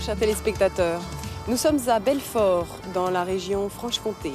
chers 0.00 0.16
téléspectateurs. 0.16 1.02
Nous 1.46 1.58
sommes 1.58 1.78
à 1.88 2.00
Belfort, 2.00 2.66
dans 2.94 3.10
la 3.10 3.22
région 3.22 3.68
Franche-Comté. 3.68 4.32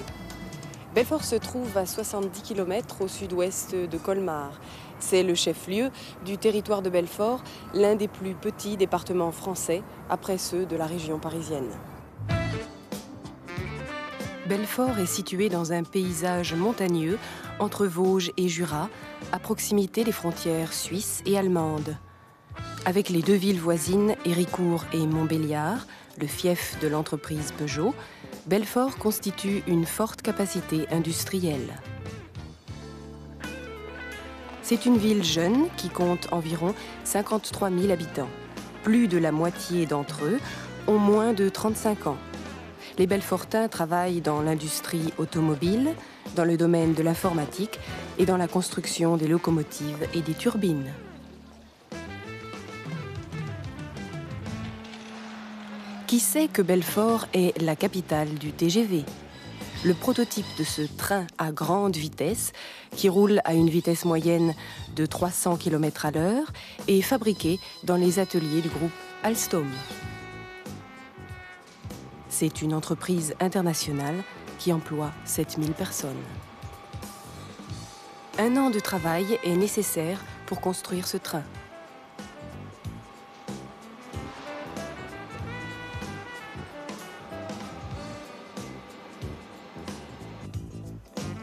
Belfort 0.94 1.23
se 1.23 1.36
trouve 1.36 1.76
à 1.76 1.88
70 1.88 2.44
km 2.44 3.02
au 3.02 3.08
sud-ouest 3.08 3.73
de 3.76 3.98
Colmar. 3.98 4.52
C'est 5.00 5.23
le 5.23 5.34
chef-lieu 5.34 5.90
du 6.23 6.38
territoire 6.38 6.84
de 6.84 6.90
Belfort, 6.92 7.44
l'un 7.73 7.96
des 7.96 8.08
plus 8.08 8.36
petits 8.36 8.78
départements 8.78 9.32
français, 9.32 9.82
après 10.09 10.38
ceux 10.38 10.66
de 10.68 10.76
la 10.76 10.86
région 10.86 11.18
parisienne. 11.18 11.72
Belfort 14.48 15.00
est 15.00 15.08
situé 15.08 15.50
dans 15.50 15.73
un 15.73 15.84
paysage 15.84 16.54
montagneux 16.54 17.18
entre 17.59 17.88
Vosges 17.88 18.32
et 18.38 18.48
Jura, 18.48 18.90
à 19.32 19.40
proximité 19.40 20.04
des 20.04 20.12
frontières 20.12 20.73
suisses 20.73 21.23
et 21.26 21.40
allemandes. 21.40 21.98
Avec 22.88 23.09
les 23.09 23.23
deux 23.23 23.34
villes 23.34 23.59
voisines, 23.59 24.16
Héricourt 24.25 24.86
et 24.94 25.08
Montbéliard, 25.08 25.88
le 26.19 26.28
fief 26.28 26.78
de 26.81 26.88
l'entreprise 26.88 27.52
Peugeot, 27.58 27.95
Belfort 28.45 29.00
constitue 29.00 29.64
une 29.66 29.86
forte 29.86 30.22
capacité 30.22 30.86
industrielle. 30.92 31.81
C'est 34.61 34.86
une 34.86 35.00
ville 35.00 35.23
jeune 35.23 35.66
qui 35.77 35.89
compte 35.89 36.31
environ 36.31 36.75
53 37.05 37.72
000 37.72 37.92
habitants. 37.92 38.30
Plus 38.83 39.08
de 39.08 39.17
la 39.17 39.31
moitié 39.31 39.88
d'entre 39.88 40.23
eux 40.23 40.39
ont 40.86 40.99
moins 40.99 41.33
de 41.33 41.49
35 41.49 42.05
ans. 42.05 42.17
Les 42.99 43.08
Belfortins 43.08 43.67
travaillent 43.67 44.22
dans 44.22 44.44
l'industrie 44.44 45.11
automobile, 45.17 45.95
dans 46.36 46.45
le 46.45 46.55
domaine 46.55 46.94
de 46.94 47.02
l'informatique 47.02 47.80
et 48.20 48.27
dans 48.27 48.38
la 48.38 48.47
construction 48.47 49.17
des 49.17 49.27
locomotives 49.27 50.08
et 50.14 50.22
des 50.22 50.33
turbines. 50.33 50.94
Qui 56.16 56.21
sait 56.21 56.47
que 56.47 56.61
Belfort 56.61 57.25
est 57.33 57.61
la 57.61 57.75
capitale 57.75 58.35
du 58.35 58.53
TGV 58.53 59.03
Le 59.83 59.94
prototype 59.94 60.45
de 60.58 60.63
ce 60.63 60.83
train 60.83 61.27
à 61.38 61.52
grande 61.52 61.97
vitesse, 61.97 62.53
qui 62.91 63.09
roule 63.09 63.41
à 63.44 63.53
une 63.53 63.69
vitesse 63.69 64.05
moyenne 64.05 64.55
de 64.95 65.05
300 65.05 65.58
km 65.58 66.05
à 66.05 66.11
l'heure, 66.11 66.53
est 66.88 67.02
fabriqué 67.02 67.59
dans 67.83 67.97
les 67.97 68.19
ateliers 68.19 68.61
du 68.61 68.69
groupe 68.69 68.93
Alstom. 69.23 69.69
C'est 72.30 72.61
une 72.61 72.73
entreprise 72.73 73.36
internationale 73.41 74.23
qui 74.58 74.71
emploie 74.71 75.11
7000 75.25 75.73
personnes. 75.73 76.23
Un 78.39 78.55
an 78.55 78.69
de 78.69 78.80
travail 78.80 79.38
est 79.43 79.58
nécessaire 79.58 80.23
pour 80.45 80.61
construire 80.61 81.08
ce 81.08 81.17
train. 81.17 81.43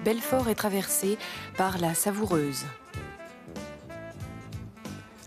Belfort 0.04 0.48
est 0.48 0.56
traversé 0.56 1.16
par 1.56 1.78
la 1.78 1.94
Savoureuse. 1.94 2.64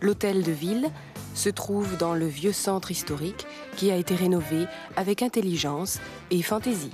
L'hôtel 0.02 0.44
de 0.44 0.52
ville 0.52 0.90
se 1.34 1.50
trouve 1.50 1.97
dans 1.97 2.13
le 2.13 2.28
vieux 2.28 2.52
centre 2.52 2.91
historique 2.91 3.47
qui 3.78 3.90
a 3.90 3.96
été 3.96 4.16
rénové 4.16 4.66
avec 4.97 5.22
intelligence 5.22 6.00
et 6.30 6.41
fantaisie. 6.41 6.91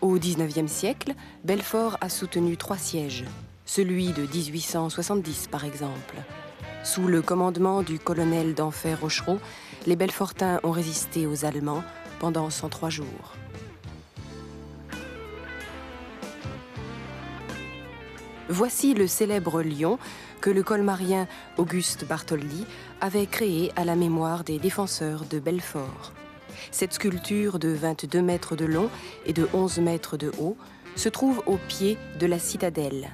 Au 0.00 0.14
XIXe 0.14 0.70
siècle, 0.70 1.14
Belfort 1.44 1.98
a 2.00 2.08
soutenu 2.08 2.56
trois 2.56 2.78
sièges, 2.78 3.24
celui 3.64 4.12
de 4.12 4.22
1870 4.22 5.48
par 5.48 5.64
exemple. 5.64 6.16
Sous 6.84 7.08
le 7.08 7.20
commandement 7.20 7.82
du 7.82 7.98
colonel 7.98 8.54
d'Enfer 8.54 9.00
Rochereau, 9.00 9.38
les 9.86 9.96
Belfortins 9.96 10.60
ont 10.62 10.70
résisté 10.70 11.26
aux 11.26 11.44
Allemands 11.44 11.82
pendant 12.20 12.48
103 12.48 12.90
jours. 12.90 13.39
Voici 18.52 18.94
le 18.94 19.06
célèbre 19.06 19.62
lion 19.62 19.96
que 20.40 20.50
le 20.50 20.64
colmarien 20.64 21.28
Auguste 21.56 22.04
Bartholdi 22.04 22.66
avait 23.00 23.26
créé 23.26 23.70
à 23.76 23.84
la 23.84 23.94
mémoire 23.94 24.42
des 24.42 24.58
défenseurs 24.58 25.24
de 25.24 25.38
Belfort. 25.38 26.12
Cette 26.72 26.92
sculpture 26.92 27.60
de 27.60 27.68
22 27.68 28.20
mètres 28.20 28.56
de 28.56 28.64
long 28.64 28.90
et 29.24 29.32
de 29.32 29.48
11 29.54 29.78
mètres 29.78 30.16
de 30.16 30.32
haut 30.40 30.56
se 30.96 31.08
trouve 31.08 31.44
au 31.46 31.58
pied 31.68 31.96
de 32.18 32.26
la 32.26 32.40
citadelle. 32.40 33.10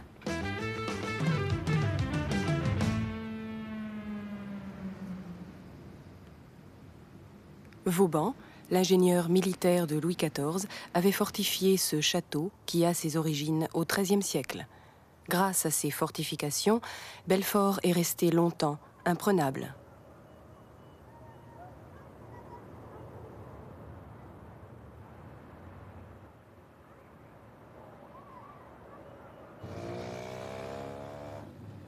Vauban, 7.85 8.35
l'ingénieur 8.71 9.29
militaire 9.29 9.87
de 9.87 9.97
Louis 9.97 10.17
XIV, 10.17 10.67
avait 10.95 11.13
fortifié 11.13 11.77
ce 11.77 12.01
château 12.01 12.51
qui 12.65 12.87
a 12.87 12.95
ses 12.95 13.19
origines 13.19 13.69
au 13.75 13.85
XIIIe 13.85 14.23
siècle. 14.23 14.67
Grâce 15.29 15.67
à 15.67 15.71
ces 15.71 15.91
fortifications, 15.91 16.81
Belfort 17.27 17.81
est 17.83 17.93
resté 17.93 18.31
longtemps 18.31 18.79
imprenable. 19.05 19.75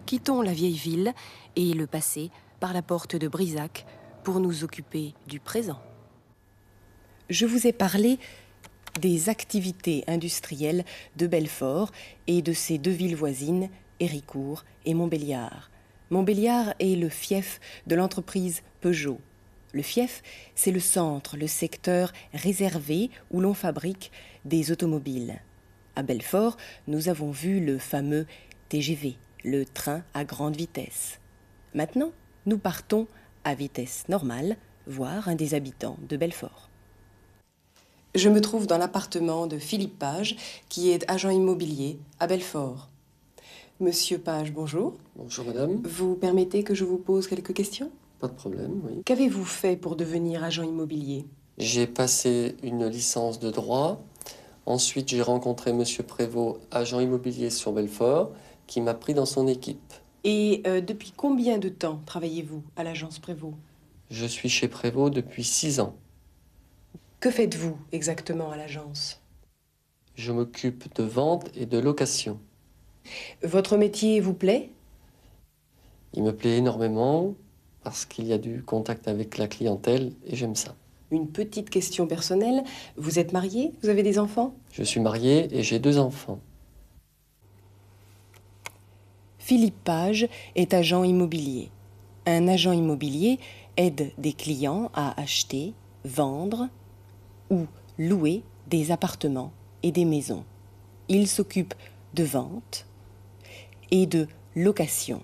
Quittons 0.06 0.41
la 0.41 0.54
vieille 0.54 0.72
ville 0.72 1.12
et 1.54 1.75
le 1.75 1.87
passé 1.87 2.31
par 2.60 2.72
la 2.72 2.81
porte 2.81 3.15
de 3.15 3.28
Brisac 3.28 3.84
pour 4.25 4.41
nous 4.41 4.65
occuper 4.65 5.12
du 5.27 5.38
présent. 5.38 5.81
Je 7.28 7.44
vous 7.44 7.66
ai 7.66 7.75
parlé 7.75 8.19
des 8.98 9.28
activités 9.28 10.04
industrielles 10.06 10.84
de 11.16 11.26
Belfort 11.26 11.91
et 12.26 12.42
de 12.42 12.53
ses 12.53 12.78
deux 12.78 12.91
villes 12.91 13.16
voisines, 13.16 13.69
Héricourt 14.00 14.64
et 14.84 14.94
Montbéliard. 14.94 15.70
Montbéliard 16.10 16.75
est 16.78 16.97
le 16.97 17.09
fief 17.09 17.60
de 17.86 17.94
l'entreprise 17.94 18.62
Peugeot. 18.81 19.20
Le 19.72 19.82
fief, 19.82 20.22
c'est 20.54 20.72
le 20.72 20.81
centre, 20.81 21.36
le 21.36 21.47
secteur 21.47 22.12
réservé 22.32 23.10
où 23.31 23.41
l'on 23.41 23.54
fabrique 23.54 24.10
des 24.44 24.72
automobiles. 24.72 25.41
À 25.94 26.03
Belfort, 26.03 26.56
nous 26.86 27.09
avons 27.09 27.30
vu 27.30 27.65
le 27.65 27.78
fameux 27.78 28.26
TGV, 28.69 29.16
le 29.44 29.65
train 29.65 30.03
à 30.15 30.25
grande 30.25 30.56
vitesse. 30.56 31.20
Maintenant, 31.75 32.12
nous 32.47 32.59
partons 32.59 33.06
à 33.44 33.54
vitesse 33.54 34.04
normale 34.09 34.56
voir 34.86 35.28
un 35.28 35.34
des 35.34 35.54
habitants 35.54 35.98
de 36.09 36.16
Belfort. 36.16 36.68
Je 38.19 38.29
me 38.29 38.41
trouve 38.41 38.67
dans 38.67 38.79
l'appartement 38.79 39.47
de 39.47 39.59
Philippe 39.59 39.97
Page, 39.97 40.34
qui 40.69 40.91
est 40.91 41.09
agent 41.09 41.31
immobilier 41.31 42.01
à 42.19 42.27
Belfort. 42.27 42.89
Monsieur 43.79 44.19
Page, 44.19 44.53
bonjour. 44.53 44.95
Bonjour 45.15 45.47
madame. 45.47 45.81
Vous 45.84 46.17
permettez 46.17 46.65
que 46.65 46.75
je 46.75 46.84
vous 46.84 46.98
pose 46.98 47.28
quelques 47.28 47.54
questions? 47.54 47.92
Pas 48.19 48.27
de 48.27 48.33
problème, 48.33 48.81
oui. 48.83 49.03
Qu'avez-vous 49.04 49.45
fait 49.45 49.77
pour 49.77 49.95
devenir 49.95 50.42
agent 50.42 50.65
immobilier? 50.65 51.27
J'ai 51.59 51.87
passé 51.87 52.57
une 52.65 52.89
licence 52.89 53.39
de 53.39 53.53
droit. 53.53 54.03
Ensuite, 54.66 55.10
j'ai 55.10 55.22
rencontré 55.22 55.72
monsieur 55.72 56.03
Prévost, 56.03 56.59
agent 56.72 56.98
immobilier 56.98 57.51
sur 57.51 57.71
Belfort, 57.71 58.33
qui 58.66 58.81
m'a 58.81 58.95
pris 58.95 59.15
dans 59.15 59.27
son 59.27 59.47
équipe. 59.47 59.92
Et 60.25 60.65
euh, 60.66 60.81
depuis 60.81 61.13
combien 61.16 61.59
de 61.59 61.69
temps 61.69 62.01
travaillez-vous 62.04 62.65
à 62.75 62.83
l'agence 62.83 63.21
Prévost? 63.21 63.54
Je 64.10 64.27
suis 64.27 64.48
chez 64.48 64.66
Prévost 64.66 65.15
depuis 65.15 65.45
six 65.45 65.78
ans. 65.78 65.95
Que 67.20 67.32
faites-vous 67.32 67.76
exactement 67.91 68.53
à 68.53 68.56
l'agence? 68.56 69.20
Je 70.15 70.30
m'occupe 70.30 70.94
de 70.94 71.03
vente 71.03 71.50
et 71.56 71.66
de 71.66 71.78
location. 71.78 72.38
Votre 73.42 73.76
métier 73.76 74.20
vous 74.20 74.34
plaît? 74.34 74.70
Il 76.15 76.22
me 76.22 76.30
plaît 76.30 76.59
énormément 76.59 77.34
parce 77.82 78.04
qu'il 78.04 78.26
y 78.26 78.32
a 78.32 78.38
du 78.38 78.62
contact 78.62 79.09
avec 79.09 79.36
la 79.36 79.48
clientèle 79.48 80.12
et 80.26 80.36
j'aime 80.36 80.54
ça. 80.54 80.76
Une 81.10 81.28
petite 81.28 81.70
question 81.70 82.06
personnelle. 82.06 82.62
Vous 82.97 83.18
êtes 83.18 83.32
marié? 83.32 83.72
Vous 83.82 83.88
avez 83.88 84.04
des 84.04 84.20
enfants? 84.20 84.54
Je 84.70 84.84
suis 84.84 85.00
marié 85.00 85.48
et 85.56 85.65
j'ai 85.65 85.80
deux 85.80 85.98
enfants. 85.98 86.38
Philippe 89.38 89.82
Page 89.82 90.28
est 90.54 90.72
agent 90.72 91.03
immobilier. 91.03 91.70
Un 92.26 92.47
agent 92.47 92.72
immobilier 92.72 93.41
aide 93.76 94.12
des 94.18 94.34
clients 94.34 94.91
à 94.94 95.20
acheter, 95.20 95.74
vendre 96.04 96.68
ou 97.50 97.66
louer 97.98 98.42
des 98.68 98.91
appartements 98.91 99.53
et 99.83 99.92
des 99.92 100.04
maisons. 100.04 100.45
Il 101.09 101.27
s'occupe 101.27 101.74
de 102.15 102.24
vente 102.24 102.86
et 103.91 104.06
de 104.06 104.27
location. 104.54 105.21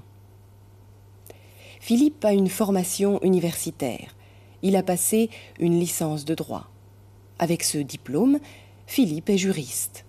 Philippe 1.80 2.24
a 2.24 2.32
une 2.32 2.48
formation 2.48 3.22
universitaire. 3.22 4.16
Il 4.62 4.76
a 4.76 4.82
passé 4.82 5.28
une 5.58 5.78
licence 5.78 6.24
de 6.24 6.34
droit. 6.34 6.70
Avec 7.38 7.62
ce 7.62 7.78
diplôme, 7.78 8.38
Philippe 8.86 9.28
est 9.28 9.38
juriste. 9.38 10.04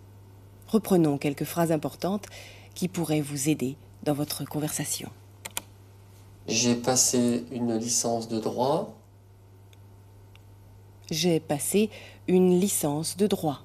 Reprenons 0.68 1.18
quelques 1.18 1.44
phrases 1.44 1.72
importantes 1.72 2.28
qui 2.74 2.88
pourraient 2.88 3.22
vous 3.22 3.50
aider 3.50 3.76
dans 4.04 4.14
votre 4.14 4.46
conversation. 4.46 5.10
J'ai 6.48 6.76
passé 6.76 7.44
une 7.52 7.78
licence 7.78 8.28
de 8.28 8.40
droit. 8.40 8.96
J'ai 11.12 11.40
passé 11.40 11.90
une 12.28 12.60
licence 12.60 13.16
de 13.18 13.28
droit. 13.28 13.64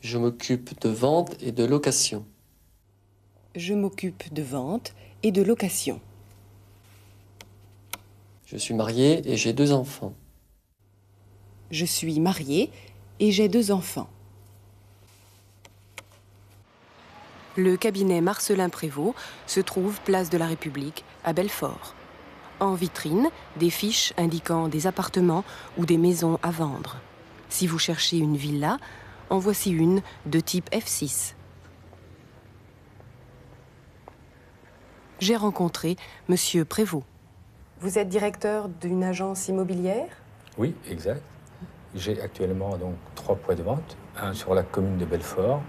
Je 0.00 0.18
m'occupe 0.18 0.78
de 0.80 0.88
vente 0.88 1.36
et 1.40 1.52
de 1.52 1.64
location. 1.64 2.26
Je 3.54 3.74
m'occupe 3.74 4.32
de 4.32 4.42
vente 4.42 4.94
et 5.22 5.32
de 5.32 5.42
location. 5.42 6.00
Je 8.46 8.56
suis 8.56 8.74
marié 8.74 9.22
et 9.30 9.36
j'ai 9.36 9.52
deux 9.52 9.72
enfants. 9.72 10.14
Je 11.70 11.84
suis 11.84 12.18
marié 12.18 12.70
et 13.20 13.30
j'ai 13.30 13.48
deux 13.48 13.70
enfants. 13.70 14.08
Le 17.56 17.76
cabinet 17.76 18.20
Marcelin 18.20 18.68
Prévost 18.68 19.14
se 19.46 19.60
trouve 19.60 20.00
place 20.02 20.30
de 20.30 20.38
la 20.38 20.46
République 20.46 21.04
à 21.24 21.32
Belfort. 21.32 21.94
En 22.60 22.74
vitrine, 22.74 23.30
des 23.56 23.70
fiches 23.70 24.12
indiquant 24.18 24.68
des 24.68 24.86
appartements 24.86 25.44
ou 25.78 25.86
des 25.86 25.96
maisons 25.96 26.38
à 26.42 26.50
vendre. 26.50 26.98
Si 27.48 27.66
vous 27.66 27.78
cherchez 27.78 28.18
une 28.18 28.36
villa, 28.36 28.76
en 29.30 29.38
voici 29.38 29.70
une 29.70 30.02
de 30.26 30.40
type 30.40 30.68
F6. 30.70 31.34
J'ai 35.20 35.36
rencontré 35.36 35.96
Monsieur 36.28 36.66
Prévost. 36.66 37.04
Vous 37.80 37.98
êtes 37.98 38.08
directeur 38.08 38.68
d'une 38.68 39.04
agence 39.04 39.48
immobilière? 39.48 40.08
Oui, 40.58 40.74
exact. 40.86 41.22
J'ai 41.94 42.20
actuellement 42.20 42.76
donc 42.76 42.94
trois 43.14 43.36
points 43.36 43.54
de 43.54 43.62
vente, 43.62 43.96
un 44.18 44.34
sur 44.34 44.54
la 44.54 44.62
commune 44.62 44.98
de 44.98 45.06
Belfort, 45.06 45.62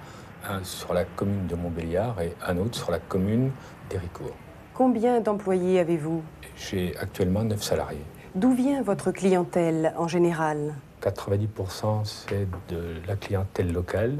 un 0.45 0.61
sur 0.65 0.93
la 0.93 1.05
commune 1.05 1.47
de 1.47 1.55
Montbéliard 1.55 2.19
et 2.19 2.35
un 2.45 2.57
autre 2.57 2.77
sur 2.77 2.91
la 2.91 2.99
commune 2.99 3.51
d'Héricourt. 3.89 4.35
Combien 4.73 5.19
d'employés 5.19 5.79
avez-vous 5.79 6.21
J'ai 6.55 6.95
actuellement 6.97 7.43
9 7.43 7.61
salariés. 7.61 8.05
D'où 8.35 8.53
vient 8.53 8.81
votre 8.81 9.11
clientèle 9.11 9.93
en 9.97 10.07
général 10.07 10.73
90% 11.01 12.05
c'est 12.05 12.47
de 12.69 12.95
la 13.07 13.15
clientèle 13.15 13.73
locale 13.73 14.19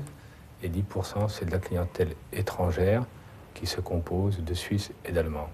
et 0.64 0.70
10% 0.70 1.30
c'est 1.30 1.46
de 1.46 1.52
la 1.52 1.60
clientèle 1.60 2.10
étrangère 2.34 3.06
qui 3.54 3.68
se 3.68 3.80
compose 3.80 4.44
de 4.44 4.54
Suisses 4.54 4.92
et 5.06 5.12
d'Allemands. 5.12 5.50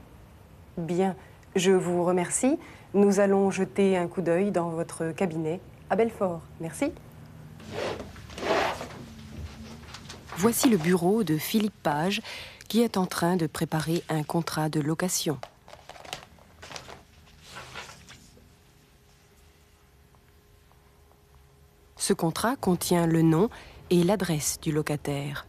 Bien, 0.77 1.15
je 1.55 1.71
vous 1.71 2.03
remercie. 2.03 2.57
Nous 2.93 3.19
allons 3.19 3.51
jeter 3.51 3.97
un 3.97 4.07
coup 4.07 4.21
d'œil 4.21 4.51
dans 4.51 4.69
votre 4.69 5.11
cabinet 5.11 5.59
à 5.89 5.95
Belfort. 5.95 6.41
Merci. 6.61 6.91
Voici 10.37 10.69
le 10.69 10.77
bureau 10.77 11.23
de 11.23 11.37
Philippe 11.37 11.73
Page 11.81 12.21
qui 12.67 12.81
est 12.81 12.97
en 12.97 13.05
train 13.05 13.37
de 13.37 13.47
préparer 13.47 14.03
un 14.09 14.23
contrat 14.23 14.69
de 14.69 14.79
location. 14.79 15.39
Ce 21.95 22.13
contrat 22.13 22.55
contient 22.55 23.05
le 23.05 23.21
nom 23.21 23.49
et 23.89 24.03
l'adresse 24.03 24.59
du 24.61 24.71
locataire. 24.71 25.45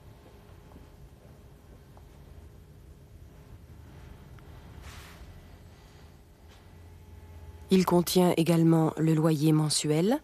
Il 7.71 7.85
contient 7.85 8.33
également 8.37 8.95
le 8.97 9.15
loyer 9.15 9.53
mensuel, 9.53 10.21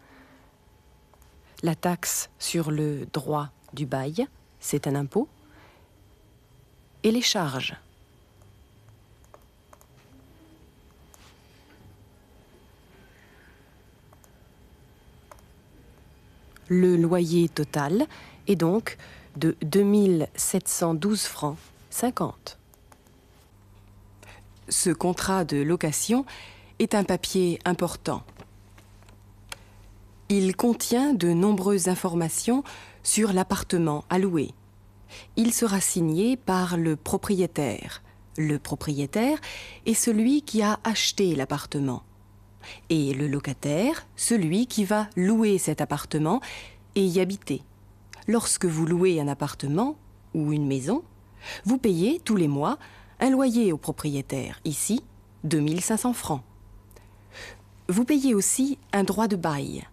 la 1.63 1.75
taxe 1.75 2.31
sur 2.39 2.71
le 2.71 3.07
droit 3.13 3.51
du 3.75 3.85
bail, 3.87 4.27
c'est 4.61 4.87
un 4.87 4.95
impôt, 4.95 5.29
et 7.05 7.11
les 7.11 7.23
charges. 7.23 7.77
Le 16.69 16.97
loyer 16.97 17.49
total 17.49 18.07
est 18.49 18.57
donc 18.57 18.97
de 19.37 19.55
2712 19.63 21.23
francs 21.23 21.59
50. 21.91 22.59
Ce 24.71 24.91
contrat 24.91 25.45
de 25.45 25.59
location 25.59 26.25
est 26.79 26.95
un 26.95 27.05
papier 27.05 27.59
important. 27.67 28.23
Il 30.31 30.57
contient 30.57 31.13
de 31.13 31.29
nombreuses 31.35 31.89
informations 31.89 32.65
sur 33.03 33.35
l'appartement 33.35 34.05
à 34.09 34.19
louer. 34.19 34.55
Il 35.37 35.53
sera 35.53 35.81
signé 35.81 36.37
par 36.37 36.77
le 36.77 36.97
propriétaire. 36.97 38.03
Le 38.37 38.59
propriétaire 38.59 39.39
est 39.87 39.95
celui 39.95 40.43
qui 40.43 40.63
a 40.63 40.81
acheté 40.85 41.35
l'appartement. 41.35 42.03
Et 42.89 43.15
le 43.15 43.29
locataire, 43.29 44.07
celui 44.17 44.67
qui 44.67 44.85
va 44.85 45.09
louer 45.17 45.59
cet 45.59 45.81
appartement 45.81 46.41
et 46.95 47.05
y 47.05 47.21
habiter. 47.21 47.63
Lorsque 48.27 48.65
vous 48.65 48.87
louez 48.87 49.21
un 49.21 49.29
appartement 49.29 49.97
ou 50.35 50.53
une 50.53 50.67
maison, 50.67 51.03
vous 51.65 51.79
payez 51.79 52.21
tous 52.25 52.37
les 52.37 52.49
mois 52.49 52.79
un 53.21 53.31
loyer 53.31 53.73
au 53.73 53.77
propriétaire, 53.77 54.61
ici 54.65 55.03
2500 55.45 56.13
francs. 56.15 56.43
Vous 57.89 58.05
payez 58.05 58.35
aussi 58.35 58.79
un 58.93 59.05
droit 59.05 59.29
de 59.29 59.37
bail. 59.37 59.85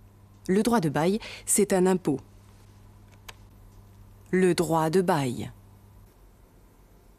Le 0.47 0.63
droit 0.63 0.79
de 0.79 0.89
bail, 0.89 1.19
c'est 1.45 1.74
un 1.74 1.85
impôt. 1.85 2.19
Le 4.33 4.56
droit 4.56 4.89
de 4.89 5.01
bail. 5.01 5.51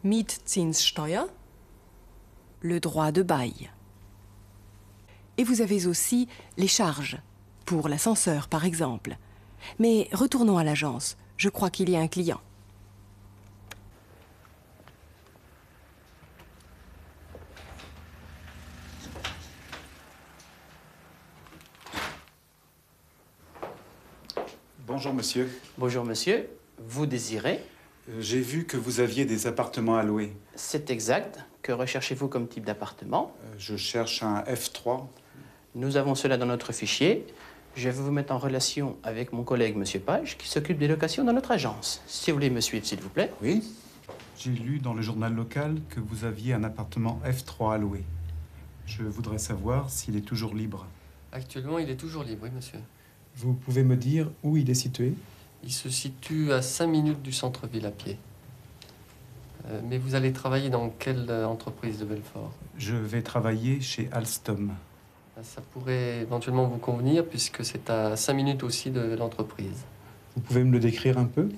Mietzinssteuer. 0.03 1.27
Le 2.63 2.81
droit 2.81 3.13
de 3.13 3.23
bail. 3.23 3.71
Et 5.37 5.45
vous 5.45 5.61
avez 5.61 5.87
aussi 5.87 6.27
les 6.57 6.69
charges, 6.69 7.19
pour 7.67 7.91
l'ascenseur 7.91 8.49
par 8.49 8.65
exemple. 8.65 9.19
Mais 9.79 10.09
retournons 10.15 10.57
à 10.57 10.65
l'agence. 10.65 11.19
Je 11.37 11.51
crois 11.51 11.69
qu'il 11.69 11.91
y 11.91 11.97
a 11.97 12.01
un 12.01 12.09
client. 12.09 12.41
Bonjour 24.87 25.13
monsieur. 25.13 25.61
Bonjour 25.77 26.05
monsieur, 26.07 26.49
vous 26.89 27.07
désirez 27.07 27.61
Euh, 28.09 28.21
J'ai 28.21 28.41
vu 28.41 28.65
que 28.65 28.77
vous 28.77 29.01
aviez 29.01 29.25
des 29.25 29.47
appartements 29.47 29.97
à 29.97 30.03
louer. 30.03 30.33
C'est 30.55 30.91
exact. 30.91 31.39
Que 31.63 31.73
recherchez-vous 31.73 32.29
comme 32.29 32.49
type 32.49 32.65
d'appartement? 32.65 33.33
Euh, 33.45 33.55
Je 33.59 33.77
cherche 33.77 34.23
un 34.23 34.41
F3. 34.43 35.07
Nous 35.75 35.97
avons 35.97 36.15
cela 36.15 36.37
dans 36.37 36.47
notre 36.47 36.73
fichier. 36.73 37.25
Je 37.77 37.89
vais 37.89 37.95
vous 38.03 38.11
mettre 38.11 38.33
en 38.33 38.39
relation 38.39 38.97
avec 39.03 39.33
mon 39.33 39.45
collègue 39.45 39.77
monsieur 39.77 40.01
Page 40.01 40.37
qui 40.37 40.47
s'occupe 40.49 40.79
des 40.79 40.89
locations 40.89 41.25
dans 41.25 41.33
notre 41.33 41.53
agence. 41.53 42.03
Si 42.07 42.31
vous 42.31 42.37
voulez 42.37 42.51
me 42.51 42.61
suivre 42.61 42.85
s'il 42.85 43.01
vous 43.01 43.09
plaît. 43.09 43.33
Oui 43.41 43.63
J'ai 44.39 44.51
lu 44.51 44.79
dans 44.81 44.93
le 44.93 45.01
journal 45.01 45.33
local 45.33 45.77
que 45.89 46.01
vous 46.01 46.25
aviez 46.25 46.53
un 46.53 46.65
appartement 46.65 47.21
F3 47.25 47.75
à 47.75 47.79
louer. 47.79 48.03
Je 48.87 49.05
voudrais 49.05 49.39
savoir 49.39 49.89
s'il 49.89 50.17
est 50.17 50.21
toujours 50.27 50.55
libre. 50.55 50.87
Actuellement, 51.33 51.79
il 51.79 51.89
est 51.89 51.97
toujours 51.97 52.25
libre, 52.25 52.41
oui, 52.43 52.51
monsieur. 52.55 52.81
Vous 53.37 53.55
pouvez 53.55 53.85
me 53.85 53.97
dire 53.97 54.29
où 54.43 54.59
il 54.59 54.69
est 54.69 54.75
situé? 54.75 55.15
Il 55.65 55.73
se 55.73 55.89
situe 55.89 56.53
à 56.53 56.63
5 56.63 56.87
minutes 56.87 57.23
du 57.23 57.33
centre-ville 57.33 57.87
à 57.87 57.91
pied. 57.91 58.19
Euh, 59.67 59.81
mais 59.89 59.99
vous 59.99 60.15
allez 60.15 60.33
travailler 60.33 60.71
dans 60.71 60.89
quelle 60.89 61.27
euh, 61.31 61.47
entreprise 61.47 62.01
de 62.01 62.05
Belfort? 62.05 62.53
Je 62.79 62.97
vais 62.97 63.23
travailler 63.23 63.81
chez 63.81 64.09
Alstom. 64.13 64.73
Ça 65.43 65.63
pourrait 65.73 66.21
éventuellement 66.21 66.67
vous 66.67 66.79
convenir 66.79 67.25
puisque 67.25 67.65
c'est 67.65 67.89
à 67.91 68.17
5 68.17 68.33
minutes 68.35 68.63
aussi 68.63 68.91
de 68.91 69.15
l'entreprise. 69.15 69.85
Vous 70.37 70.43
pouvez 70.43 70.65
me 70.65 70.73
le 70.73 70.81
décrire 70.81 71.19
un 71.19 71.25
peu? 71.25 71.49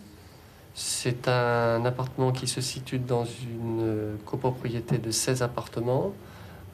C'est 0.74 1.28
un 1.28 1.84
appartement 1.84 2.32
qui 2.32 2.48
se 2.48 2.60
situe 2.60 2.98
dans 2.98 3.24
une 3.24 3.80
euh, 3.80 4.16
copropriété 4.26 4.98
de 4.98 5.10
16 5.12 5.42
appartements, 5.42 6.12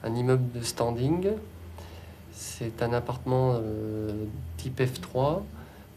un 0.03 0.15
immeuble 0.15 0.51
de 0.51 0.63
standing. 0.63 1.29
C'est 2.31 2.81
un 2.81 2.93
appartement 2.93 3.59
euh, 3.61 4.25
type 4.57 4.79
F3 4.79 5.41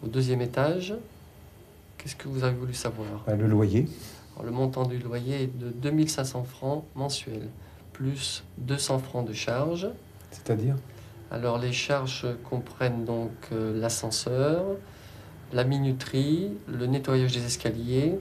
au 0.04 0.06
deuxième 0.06 0.42
étage. 0.42 0.94
Qu'est-ce 2.04 2.16
que 2.16 2.28
vous 2.28 2.44
avez 2.44 2.54
voulu 2.54 2.74
savoir 2.74 3.24
Bah, 3.26 3.34
Le 3.34 3.46
loyer. 3.46 3.88
Alors, 4.36 4.44
Le 4.44 4.50
montant 4.52 4.84
du 4.84 4.98
loyer 4.98 5.44
est 5.44 5.58
de 5.58 5.70
2500 5.70 6.44
francs 6.44 6.84
mensuels, 6.94 7.48
plus 7.94 8.44
200 8.58 8.98
francs 8.98 9.26
de 9.26 9.32
charges. 9.32 9.88
C'est-à-dire 10.30 10.76
Alors 11.30 11.58
les 11.58 11.72
charges 11.72 12.26
comprennent 12.48 13.06
donc 13.06 13.30
euh, 13.52 13.80
l'ascenseur, 13.80 14.64
la 15.54 15.64
minuterie, 15.64 16.50
le 16.68 16.86
nettoyage 16.86 17.32
des 17.32 17.46
escaliers 17.46 18.16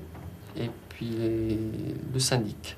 et 0.58 0.70
puis 0.90 1.08
les- 1.08 1.60
le 2.14 2.20
syndic. 2.20 2.78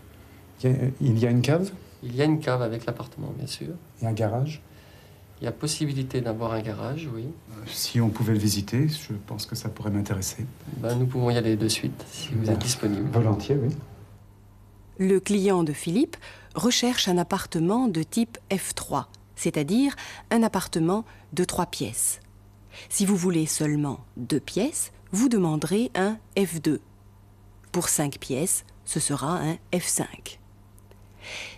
il 0.63 1.19
y 1.19 1.27
a 1.27 1.29
une 1.29 1.41
cave 1.43 1.69
Il 2.01 2.15
y 2.15 2.21
a 2.21 2.25
une 2.25 2.39
cave 2.39 2.62
avec 2.63 2.85
l'appartement, 2.88 3.31
bien 3.38 3.47
sûr. 3.47 3.75
et 4.01 4.07
un 4.07 4.13
garage. 4.13 4.62
Il 5.45 5.49
y 5.49 5.49
a 5.49 5.51
possibilité 5.51 6.21
d'avoir 6.21 6.53
un 6.53 6.61
garage, 6.63 7.07
oui. 7.13 7.25
Euh, 7.51 7.53
Si 7.67 8.01
on 8.01 8.09
pouvait 8.09 8.33
le 8.33 8.39
visiter, 8.39 8.87
je 8.87 9.13
pense 9.27 9.45
que 9.45 9.53
ça 9.53 9.69
pourrait 9.69 9.91
m'intéresser. 9.91 10.43
Ben, 10.77 10.95
nous 10.95 11.05
pouvons 11.05 11.29
y 11.29 11.37
aller 11.37 11.55
de 11.55 11.67
suite, 11.67 12.03
si 12.11 12.29
vous 12.33 12.49
êtes 12.49 12.57
disponible. 12.57 13.07
Volontiers, 13.11 13.55
oui. 13.55 13.69
Le 14.97 15.19
client 15.19 15.63
de 15.63 15.71
Philippe 15.71 16.17
recherche 16.55 17.07
un 17.07 17.19
appartement 17.19 17.87
de 17.87 18.01
type 18.01 18.39
F3. 18.49 19.05
c'est-à-dire 19.35 19.95
un 20.31 20.41
appartement 20.41 21.05
de 21.33 21.43
trois 21.43 21.67
pièces. 21.67 22.21
Si 22.89 23.05
vous 23.05 23.15
voulez 23.15 23.45
seulement 23.45 23.99
deux 24.17 24.39
pièces, 24.39 24.93
vous 25.11 25.29
demanderez 25.29 25.91
un 25.93 26.17
F2. 26.35 26.79
Pour 27.71 27.89
cinq 27.89 28.17
pièces, 28.17 28.65
ce 28.83 28.99
sera 28.99 29.37
un 29.43 29.57
F5. 29.71 30.39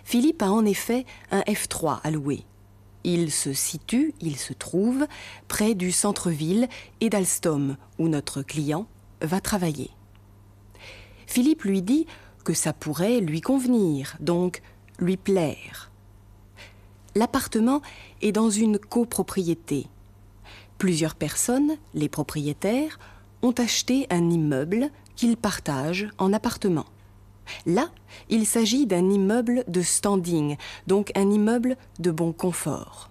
Philippe 0.04 0.42
a 0.42 0.50
en 0.50 0.66
effet 0.66 1.06
un 1.30 1.40
F3 1.40 2.00
à 2.04 2.10
louer. 2.10 2.44
Il 3.04 3.30
se 3.30 3.52
situe, 3.52 4.14
il 4.20 4.36
se 4.36 4.52
trouve 4.52 5.06
près 5.46 5.74
du 5.74 5.92
centre-ville 5.92 6.68
et 7.00 7.10
d'Alstom, 7.10 7.76
où 7.98 8.08
notre 8.08 8.42
client 8.42 8.86
va 9.22 9.40
travailler. 9.40 9.90
Philippe 11.26 11.62
lui 11.62 11.82
dit 11.82 12.06
que 12.44 12.54
ça 12.54 12.72
pourrait 12.72 13.20
lui 13.20 13.40
convenir, 13.40 14.16
donc 14.20 14.62
lui 14.98 15.16
plaire. 15.16 15.90
L'appartement 17.14 17.82
est 18.22 18.32
dans 18.32 18.50
une 18.50 18.78
copropriété. 18.78 19.86
Plusieurs 20.78 21.14
personnes, 21.14 21.76
les 21.94 22.08
propriétaires, 22.08 22.98
ont 23.42 23.52
acheté 23.52 24.06
un 24.10 24.30
immeuble 24.30 24.90
qu'ils 25.16 25.36
partagent 25.36 26.08
en 26.18 26.32
appartements. 26.32 26.86
Là, 27.66 27.90
il 28.28 28.46
s'agit 28.46 28.86
d'un 28.86 29.10
immeuble 29.10 29.64
de 29.68 29.82
standing, 29.82 30.56
donc 30.86 31.12
un 31.14 31.30
immeuble 31.30 31.76
de 31.98 32.10
bon 32.10 32.32
confort. 32.32 33.10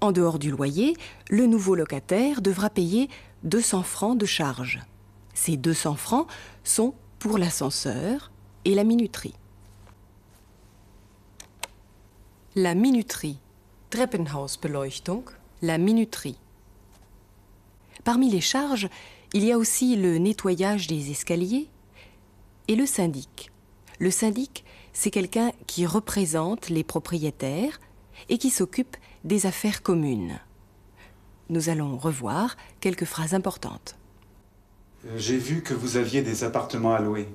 En 0.00 0.10
dehors 0.10 0.38
du 0.38 0.50
loyer, 0.50 0.96
le 1.30 1.46
nouveau 1.46 1.74
locataire 1.74 2.42
devra 2.42 2.70
payer 2.70 3.08
200 3.44 3.82
francs 3.82 4.18
de 4.18 4.26
charge. 4.26 4.80
Ces 5.34 5.56
200 5.56 5.94
francs 5.94 6.26
sont 6.64 6.94
pour 7.18 7.38
l'ascenseur 7.38 8.32
et 8.64 8.74
la 8.74 8.84
minuterie. 8.84 9.34
La 12.54 12.74
minuterie. 12.74 13.38
Treppenhausbeleuchtung. 13.90 15.24
La 15.62 15.78
minuterie. 15.78 16.36
Parmi 18.04 18.28
les 18.28 18.40
charges, 18.40 18.88
il 19.32 19.44
y 19.44 19.52
a 19.52 19.58
aussi 19.58 19.96
le 19.96 20.18
nettoyage 20.18 20.86
des 20.86 21.10
escaliers 21.10 21.68
et 22.68 22.76
le 22.76 22.86
syndic. 22.86 23.50
Le 23.98 24.10
syndic, 24.10 24.64
c'est 24.92 25.10
quelqu'un 25.10 25.52
qui 25.66 25.86
représente 25.86 26.68
les 26.68 26.84
propriétaires 26.84 27.80
et 28.28 28.38
qui 28.38 28.50
s'occupe 28.50 28.96
des 29.24 29.46
affaires 29.46 29.82
communes. 29.82 30.40
Nous 31.48 31.68
allons 31.68 31.96
revoir 31.96 32.56
quelques 32.80 33.04
phrases 33.04 33.34
importantes. 33.34 33.96
J'ai 35.16 35.38
vu 35.38 35.62
que 35.62 35.74
vous 35.74 35.96
aviez 35.96 36.22
des 36.22 36.44
appartements 36.44 36.94
à 36.94 37.00
louer. 37.00 37.28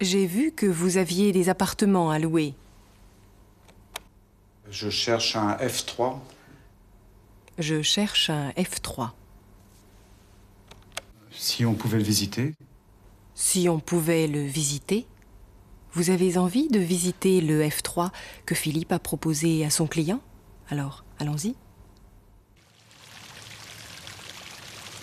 J'ai 0.00 0.26
vu 0.26 0.52
que 0.52 0.66
vous 0.66 0.96
aviez 0.96 1.32
des 1.32 1.48
appartements 1.48 2.10
à 2.10 2.18
louer. 2.18 2.54
Je 4.70 4.90
cherche 4.90 5.34
un 5.36 5.54
F3. 5.56 6.18
Je 7.58 7.82
cherche 7.82 8.30
un 8.30 8.50
F3. 8.50 9.10
Si 11.32 11.64
on 11.64 11.74
pouvait 11.74 11.98
le 11.98 12.04
visiter. 12.04 12.54
Si 13.40 13.68
on 13.68 13.78
pouvait 13.78 14.26
le 14.26 14.44
visiter. 14.44 15.06
Vous 15.92 16.10
avez 16.10 16.38
envie 16.38 16.66
de 16.66 16.80
visiter 16.80 17.40
le 17.40 17.62
F3 17.62 18.10
que 18.44 18.56
Philippe 18.56 18.90
a 18.90 18.98
proposé 18.98 19.64
à 19.64 19.70
son 19.70 19.86
client? 19.86 20.20
Alors, 20.70 21.04
allons-y. 21.20 21.54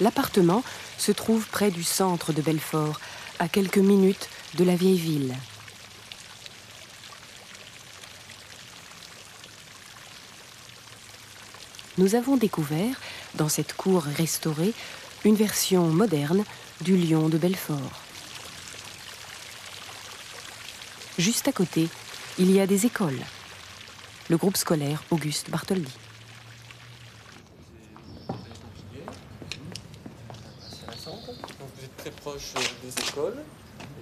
L'appartement 0.01 0.65
se 0.97 1.13
trouve 1.13 1.47
près 1.47 1.71
du 1.71 1.81
centre 1.81 2.33
de 2.33 2.41
Belfort, 2.41 2.99
à 3.39 3.47
quelques 3.47 3.77
minutes 3.77 4.29
de 4.55 4.65
la 4.65 4.75
vieille 4.75 4.99
ville. 4.99 5.33
Nous 11.97 12.15
avons 12.15 12.35
découvert, 12.35 12.99
dans 13.35 13.49
cette 13.49 13.75
cour 13.77 14.03
restaurée, 14.03 14.73
une 15.23 15.35
version 15.35 15.87
moderne 15.87 16.43
du 16.81 16.97
lion 16.97 17.29
de 17.29 17.37
Belfort. 17.37 18.04
Juste 21.17 21.47
à 21.47 21.53
côté, 21.53 21.87
il 22.37 22.51
y 22.51 22.59
a 22.59 22.67
des 22.67 22.85
écoles. 22.85 23.19
Le 24.29 24.35
groupe 24.35 24.57
scolaire 24.57 25.01
Auguste 25.11 25.49
Bartholdi. 25.49 25.91
Très 31.97 32.11
proche 32.11 32.53
euh, 32.57 32.59
des 32.83 33.09
écoles, 33.09 33.43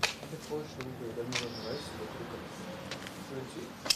très 0.02 0.38
proche 0.48 0.68
donc, 0.78 0.90
de 1.00 1.08
la 1.16 1.24
de 1.24 1.30
votre 1.30 1.52
école. 2.20 2.44
Vous 3.30 3.36
là-dessus 3.36 3.94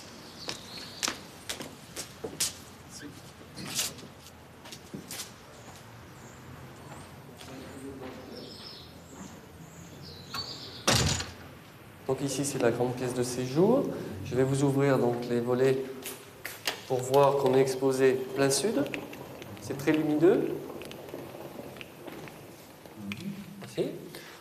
Donc 12.08 12.22
ici 12.22 12.46
c'est 12.46 12.62
la 12.62 12.72
grande 12.72 12.94
pièce 12.94 13.14
de 13.14 13.24
séjour. 13.24 13.84
Je 14.26 14.36
vais 14.36 14.44
vous 14.44 14.64
ouvrir 14.64 14.98
donc 14.98 15.16
les 15.30 15.40
volets 15.40 15.78
pour 16.88 17.00
voir 17.00 17.38
qu'on 17.38 17.54
est 17.54 17.62
exposé 17.62 18.14
plein 18.36 18.50
sud. 18.50 18.84
C'est 19.62 19.78
très 19.78 19.92
lumineux. 19.92 20.50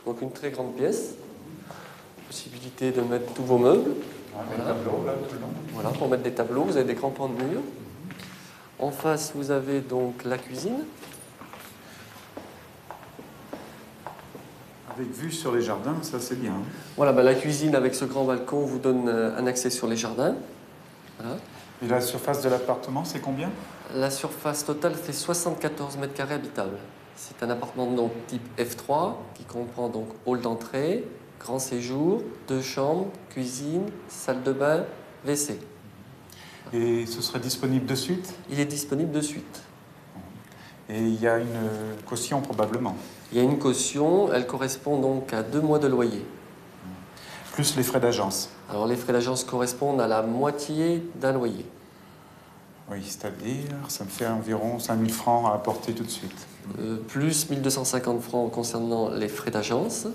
Donc 0.07 0.23
une 0.23 0.31
très 0.31 0.51
grande 0.51 0.75
pièce. 0.77 1.17
Possibilité 2.29 2.93
de 2.93 3.01
mettre 3.01 3.33
tous 3.35 3.43
vos 3.43 3.59
meubles. 3.59 3.91
Voilà. 4.33 4.77
Voilà, 5.73 5.91
pour 5.91 6.09
mettre 6.09 6.23
des 6.23 6.33
tableaux, 6.33 6.63
vous 6.63 6.77
avez 6.77 6.87
des 6.87 6.95
grands 6.95 7.11
pans 7.11 7.29
de 7.29 7.35
mur. 7.35 7.61
En 8.79 8.91
face, 8.91 9.33
vous 9.35 9.51
avez 9.51 9.81
donc 9.81 10.25
la 10.25 10.39
cuisine. 10.39 10.85
Avec 14.97 15.12
vue 15.12 15.31
sur 15.31 15.55
les 15.55 15.61
jardins, 15.61 15.97
ça 16.00 16.21
c'est 16.21 16.41
bien. 16.41 16.55
Voilà, 16.97 17.12
bah, 17.12 17.23
la 17.23 17.35
cuisine 17.35 17.75
avec 17.75 17.95
ce 17.95 18.07
grand 18.07 18.25
balcon 18.25 18.61
vous 18.61 18.79
donne 18.79 19.09
euh, 19.09 19.38
un 19.38 19.47
accès 19.47 19.69
sur 19.69 19.87
les 19.87 19.97
jardins. 19.97 20.35
Voilà. 21.19 21.37
Et 21.83 21.87
la 21.87 22.00
surface 22.00 22.41
de 22.41 22.49
l'appartement, 22.49 23.05
c'est 23.05 23.21
combien? 23.21 23.50
La 23.95 24.11
surface 24.11 24.65
totale 24.65 24.95
fait 24.95 25.12
74 25.12 25.99
mètres 25.99 26.15
carrés 26.15 26.37
habitables. 26.37 26.79
C'est 27.15 27.43
un 27.43 27.50
appartement 27.50 27.93
donc 27.93 28.12
type 28.26 28.43
F3 28.59 29.17
qui 29.35 29.45
comprend 29.45 29.91
donc 29.91 30.09
hall 30.25 30.41
d'entrée, 30.41 31.05
grand 31.41 31.59
séjour, 31.59 32.23
deux 32.49 32.62
chambres, 32.62 33.09
cuisine, 33.29 33.85
salle 34.09 34.43
de 34.43 34.53
bain, 34.53 34.87
WC. 35.26 35.59
Et 36.73 37.05
ce 37.05 37.21
serait 37.21 37.41
disponible 37.41 37.85
de 37.85 37.95
suite? 37.95 38.35
Il 38.50 38.61
est 38.61 38.65
disponible 38.65 39.12
de 39.12 39.21
suite. 39.21 39.62
Et 40.88 41.00
il 41.00 41.21
y 41.21 41.29
a 41.29 41.38
une 41.38 41.47
caution 42.07 42.41
probablement. 42.41 42.97
Il 43.33 43.38
y 43.38 43.40
a 43.40 43.45
une 43.45 43.59
caution, 43.59 44.33
elle 44.33 44.47
correspond 44.47 45.00
donc 45.00 45.33
à 45.33 45.42
deux 45.42 45.61
mois 45.61 45.78
de 45.78 45.88
loyer. 45.88 46.25
Plus 47.52 47.76
les 47.76 47.83
frais 47.83 48.00
d'agence. 48.00 48.50
Alors 48.71 48.87
les 48.87 48.97
frais 48.97 49.12
d'agence 49.12 49.42
correspondent 49.45 50.00
à 50.00 50.06
la 50.06 50.23
moitié 50.23 51.02
d'un 51.16 51.33
loyer. 51.33 51.66
Oui, 52.90 52.99
c'est-à-dire, 53.02 53.75
ça 53.88 54.04
me 54.04 54.09
fait 54.09 54.26
environ 54.26 54.78
5000 54.78 55.12
francs 55.12 55.47
à 55.47 55.54
apporter 55.54 55.92
tout 55.92 56.04
de 56.04 56.11
suite. 56.11 56.47
Euh, 56.78 56.97
plus 56.97 57.50
1250 57.50 58.23
francs 58.23 58.52
concernant 58.52 59.09
les 59.11 59.28
frais 59.28 59.50
d'agence. 59.50 60.06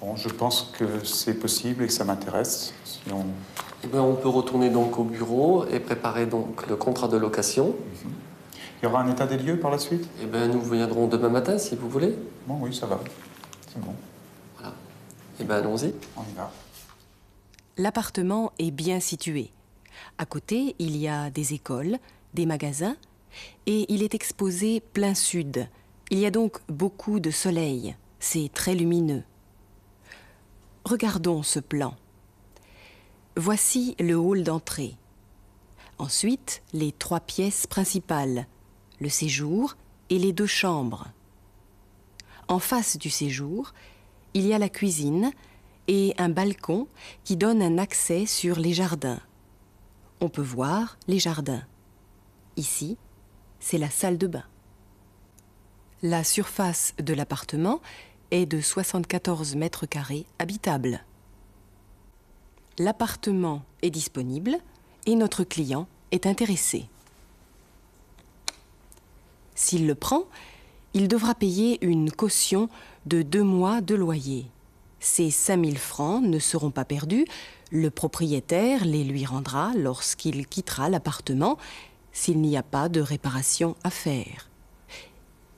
Bon, 0.00 0.16
je 0.16 0.28
pense 0.28 0.70
que 0.78 1.04
c'est 1.04 1.34
possible 1.34 1.84
et 1.84 1.86
que 1.86 1.92
ça 1.92 2.04
m'intéresse. 2.04 2.74
Si 2.84 3.00
on... 3.12 3.24
Eh 3.82 3.86
ben, 3.86 4.00
on 4.00 4.14
peut 4.14 4.28
retourner 4.28 4.68
donc 4.68 4.98
au 4.98 5.04
bureau 5.04 5.64
et 5.66 5.80
préparer 5.80 6.26
donc 6.26 6.66
le 6.68 6.76
contrat 6.76 7.08
de 7.08 7.16
location. 7.16 7.74
Il 8.80 8.86
y 8.86 8.88
aura 8.88 9.02
un 9.02 9.10
état 9.10 9.26
des 9.26 9.36
lieux 9.36 9.58
par 9.58 9.70
la 9.70 9.78
suite? 9.78 10.08
Eh 10.22 10.26
ben, 10.26 10.50
nous 10.50 10.62
viendrons 10.62 11.06
demain 11.06 11.28
matin 11.28 11.58
si 11.58 11.76
vous 11.76 11.88
voulez. 11.88 12.16
Bon, 12.46 12.58
oui, 12.60 12.74
ça 12.74 12.86
va. 12.86 12.98
C'est 13.70 13.80
bon, 13.80 13.94
Voilà. 14.56 14.74
Eh 15.38 15.44
ben, 15.44 15.56
allons-y. 15.56 15.94
on 16.16 16.22
y 16.22 16.34
va. 16.34 16.50
L'appartement 17.76 18.52
est 18.58 18.70
bien 18.70 19.00
situé. 19.00 19.50
À 20.16 20.24
côté, 20.24 20.74
il 20.78 20.96
y 20.96 21.08
a 21.08 21.28
des 21.30 21.52
écoles, 21.52 21.98
des 22.32 22.46
magasins, 22.46 22.96
et 23.66 23.84
il 23.92 24.02
est 24.02 24.14
exposé 24.14 24.80
plein 24.80 25.14
sud. 25.14 25.68
Il 26.10 26.18
y 26.18 26.26
a 26.26 26.30
donc 26.30 26.60
beaucoup 26.68 27.20
de 27.20 27.30
soleil. 27.30 27.94
C'est 28.18 28.50
très 28.52 28.74
lumineux. 28.74 29.22
Regardons 30.84 31.42
ce 31.42 31.60
plan. 31.60 31.94
Voici 33.36 33.94
le 34.00 34.14
hall 34.16 34.42
d'entrée. 34.42 34.96
Ensuite, 35.98 36.62
les 36.72 36.92
trois 36.92 37.20
pièces 37.20 37.66
principales, 37.66 38.46
le 39.00 39.08
séjour 39.08 39.76
et 40.10 40.18
les 40.18 40.32
deux 40.32 40.46
chambres. 40.46 41.08
En 42.48 42.58
face 42.58 42.96
du 42.96 43.10
séjour, 43.10 43.72
il 44.34 44.46
y 44.46 44.52
a 44.52 44.58
la 44.58 44.68
cuisine 44.68 45.32
et 45.88 46.14
un 46.18 46.28
balcon 46.28 46.86
qui 47.24 47.36
donne 47.36 47.62
un 47.62 47.78
accès 47.78 48.26
sur 48.26 48.58
les 48.58 48.72
jardins. 48.72 49.20
On 50.20 50.28
peut 50.28 50.42
voir 50.42 50.98
les 51.08 51.18
jardins. 51.18 51.64
Ici, 52.56 52.98
c'est 53.58 53.78
la 53.78 53.90
salle 53.90 54.18
de 54.18 54.26
bain. 54.26 54.44
La 56.02 56.24
surface 56.24 56.94
de 56.98 57.14
l'appartement 57.14 57.80
est 58.30 58.46
de 58.46 58.60
74 58.60 59.56
mètres 59.56 59.86
carrés 59.86 60.26
habitables. 60.38 61.04
l'appartement 62.78 63.62
est 63.82 63.90
disponible 63.90 64.56
et 65.06 65.14
notre 65.14 65.44
client 65.44 65.86
est 66.12 66.26
intéressé. 66.26 66.88
S'il 69.60 69.86
le 69.86 69.94
prend, 69.94 70.24
il 70.94 71.06
devra 71.06 71.34
payer 71.34 71.84
une 71.84 72.10
caution 72.10 72.70
de 73.04 73.20
deux 73.20 73.42
mois 73.42 73.82
de 73.82 73.94
loyer. 73.94 74.46
Ces 75.00 75.30
5000 75.30 75.76
francs 75.76 76.24
ne 76.24 76.38
seront 76.38 76.70
pas 76.70 76.86
perdus, 76.86 77.26
le 77.70 77.90
propriétaire 77.90 78.86
les 78.86 79.04
lui 79.04 79.26
rendra 79.26 79.72
lorsqu'il 79.76 80.46
quittera 80.46 80.88
l'appartement 80.88 81.58
s'il 82.10 82.40
n'y 82.40 82.56
a 82.56 82.62
pas 82.62 82.88
de 82.88 83.02
réparation 83.02 83.76
à 83.84 83.90
faire. 83.90 84.48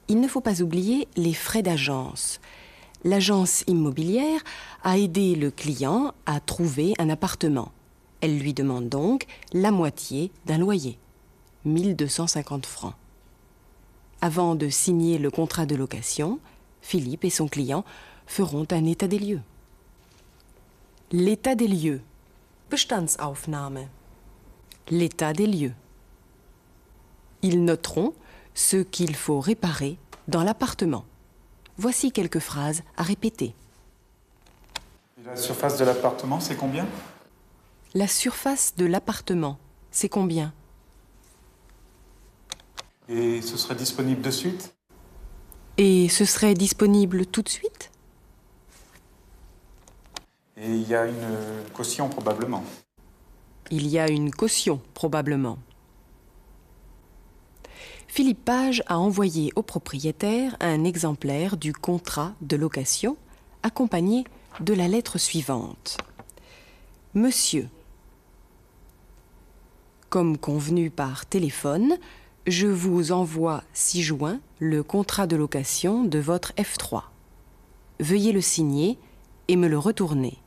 Il 0.09 0.21
ne 0.21 0.27
faut 0.27 0.41
pas 0.41 0.63
oublier 0.63 1.07
les 1.15 1.33
frais 1.33 1.63
d'agence. 1.63 2.41
L'agence 3.05 3.63
immobilière 3.69 4.41
a 4.83 4.99
aidé 4.99 5.37
le 5.37 5.53
client 5.53 6.13
à 6.27 6.41
trouver 6.41 6.95
un 6.99 7.09
appartement. 7.09 7.71
Elle 8.21 8.37
lui 8.37 8.53
demande 8.53 8.89
donc 8.89 9.27
la 9.53 9.71
moitié 9.71 10.33
d'un 10.45 10.59
loyer, 10.59 10.99
1250 11.65 12.67
francs. 12.67 12.95
Avant 14.25 14.55
de 14.55 14.69
signer 14.69 15.19
le 15.19 15.33
contrat 15.33 15.67
de 15.67 15.75
location, 15.75 16.39
Philippe 16.81 17.25
et 17.25 17.31
son 17.31 17.49
client 17.49 17.85
feront 18.25 18.65
un 18.71 18.85
état 18.85 19.09
des 19.09 19.19
lieux. 19.19 19.41
L'état 21.11 21.57
des 21.57 21.67
lieux. 21.67 22.01
Bestandsaufnahme. 22.71 23.89
L'état 24.91 25.33
des 25.33 25.49
lieux. 25.49 25.73
Ils 27.43 27.65
noteront 27.65 28.15
ce 28.55 28.77
qu'il 28.77 29.17
faut 29.17 29.41
réparer 29.41 29.99
dans 30.29 30.45
l'appartement. 30.45 31.05
Voici 31.77 32.13
quelques 32.13 32.39
phrases 32.39 32.85
à 32.97 33.03
répéter. 33.03 33.57
Et 35.19 35.27
la 35.27 35.35
surface 35.35 35.79
de 35.79 35.85
l'appartement, 35.85 36.39
c'est 36.39 36.55
combien? 36.55 36.87
La 37.95 38.07
surface 38.07 38.77
de 38.77 38.87
l'appartement, 38.87 39.59
c'est 39.91 40.09
combien? 40.09 40.55
Et 43.15 43.43
ce 43.43 43.59
serait 43.59 43.75
disponible 43.75 44.23
de 44.23 44.31
suite? 44.31 44.75
Et 45.77 46.09
ce 46.09 46.25
serait 46.25 46.55
disponible 46.55 47.27
tout 47.27 47.43
de 47.43 47.49
suite? 47.49 47.91
Et 50.57 50.71
il 50.71 50.89
y 50.89 50.95
a 50.95 51.07
une 51.07 51.69
caution 51.75 52.09
probablement. 52.09 52.65
Il 53.71 53.87
y 53.87 53.99
a 53.99 54.09
une 54.09 54.31
caution, 54.31 54.81
probablement. 54.95 55.59
Philippe 58.09 58.47
Page 58.47 58.83
a 58.87 58.99
envoyé 58.99 59.53
au 59.57 59.63
propriétaire 59.63 60.57
un 60.61 60.85
exemplaire 60.85 61.59
du 61.59 61.75
contrat 61.75 62.33
de 62.41 62.57
location 62.57 63.19
accompagné 63.63 64.25
de 64.61 64.73
la 64.73 64.89
lettre 64.89 65.19
suivante. 65.19 65.99
Monsieur, 67.13 67.69
comme 70.09 70.39
convenu 70.39 70.91
par 70.91 71.27
téléphone, 71.27 71.99
je 72.47 72.67
vous 72.67 73.13
envoie 73.13 73.63
6 73.73 74.03
juin 74.03 74.41
le 74.59 74.83
contrat 74.83 75.27
de 75.27 75.37
location 75.37 76.05
de 76.05 76.19
votre 76.19 76.53
F3. 76.55 77.03
Veuillez 78.01 78.33
le 78.33 78.41
signer 78.41 78.99
et 79.49 79.57
me 79.57 79.69
le 79.69 79.79
retourner. 79.79 80.39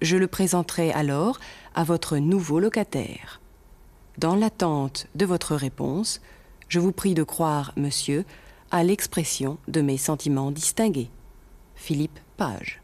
Je 0.00 0.16
le 0.16 0.26
présenterai 0.26 0.90
alors 0.92 1.38
à 1.74 1.84
votre 1.84 2.16
nouveau 2.16 2.60
locataire. 2.60 3.40
Dans 4.16 4.36
l'attente 4.36 5.06
de 5.14 5.26
votre 5.26 5.54
réponse, 5.54 6.20
je 6.68 6.80
vous 6.80 6.92
prie 6.92 7.14
de 7.14 7.22
croire, 7.22 7.72
monsieur, 7.76 8.24
à 8.70 8.82
l'expression 8.82 9.58
de 9.68 9.80
mes 9.80 9.98
sentiments 9.98 10.50
distingués. 10.50 11.10
Philippe 11.74 12.18
Page. 12.36 12.80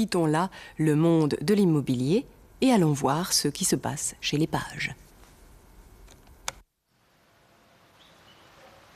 Quittons 0.00 0.24
là 0.24 0.48
le 0.78 0.96
monde 0.96 1.36
de 1.42 1.52
l'immobilier 1.52 2.24
et 2.62 2.72
allons 2.72 2.94
voir 2.94 3.34
ce 3.34 3.48
qui 3.48 3.66
se 3.66 3.76
passe 3.76 4.14
chez 4.22 4.38
les 4.38 4.46
pages. 4.46 4.94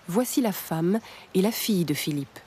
Voici 0.08 0.40
la 0.40 0.52
femme 0.52 1.00
et 1.34 1.42
la 1.42 1.52
fille 1.52 1.84
de 1.84 1.92
Philippe. 1.92 2.38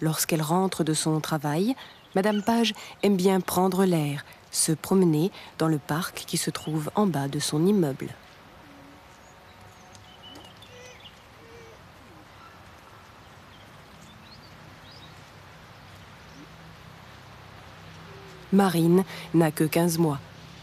Lorsqu'elle 0.00 0.42
rentre 0.42 0.82
de 0.82 0.94
son 0.94 1.20
travail, 1.20 1.76
Madame 2.16 2.42
Page 2.42 2.74
aime 3.04 3.16
bien 3.16 3.40
prendre 3.40 3.84
l'air, 3.84 4.24
se 4.50 4.72
promener 4.72 5.30
dans 5.58 5.68
le 5.68 5.78
parc 5.78 6.24
qui 6.26 6.38
se 6.38 6.50
trouve 6.50 6.90
en 6.96 7.06
bas 7.06 7.28
de 7.28 7.38
son 7.38 7.64
immeuble. 7.64 8.08
Marine 18.52 19.04
n'a 19.34 19.50
que 19.50 19.64
15 19.64 19.98
mois. 19.98 20.18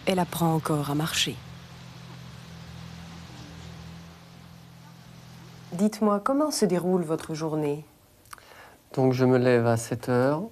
Elle 0.05 0.19
apprend 0.19 0.53
encore 0.53 0.91
à 0.91 0.95
marcher. 0.95 1.35
Dites-moi, 5.73 6.19
comment 6.23 6.51
se 6.51 6.65
déroule 6.65 7.03
votre 7.03 7.33
journée? 7.33 7.85
Donc 8.93 9.13
je 9.13 9.25
me 9.25 9.37
lève 9.37 9.67
à 9.67 9.77
7 9.77 10.09
heures, 10.09 10.43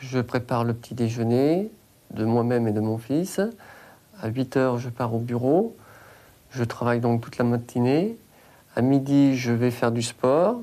je 0.00 0.20
prépare 0.20 0.64
le 0.64 0.74
petit 0.74 0.94
déjeuner 0.94 1.70
de 2.10 2.24
moi-même 2.24 2.68
et 2.68 2.72
de 2.72 2.80
mon 2.80 2.98
fils. 2.98 3.40
À 4.20 4.28
8 4.28 4.56
heures, 4.56 4.78
je 4.78 4.90
pars 4.90 5.14
au 5.14 5.18
bureau. 5.18 5.76
Je 6.50 6.64
travaille 6.64 7.00
donc 7.00 7.20
toute 7.20 7.38
la 7.38 7.44
matinée. 7.44 8.16
À 8.76 8.82
midi, 8.82 9.36
je 9.36 9.52
vais 9.52 9.70
faire 9.70 9.92
du 9.92 10.02
sport. 10.02 10.60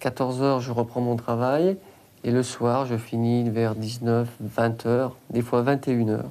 14 0.00 0.42
heures, 0.42 0.60
je 0.60 0.72
reprends 0.72 1.00
mon 1.00 1.16
travail. 1.16 1.76
Et 2.24 2.30
le 2.30 2.42
soir, 2.42 2.86
je 2.86 2.96
finis 2.96 3.48
vers 3.50 3.74
19, 3.74 4.28
20 4.40 4.86
heures, 4.86 5.16
des 5.28 5.42
fois 5.42 5.60
21 5.60 6.08
heures. 6.08 6.30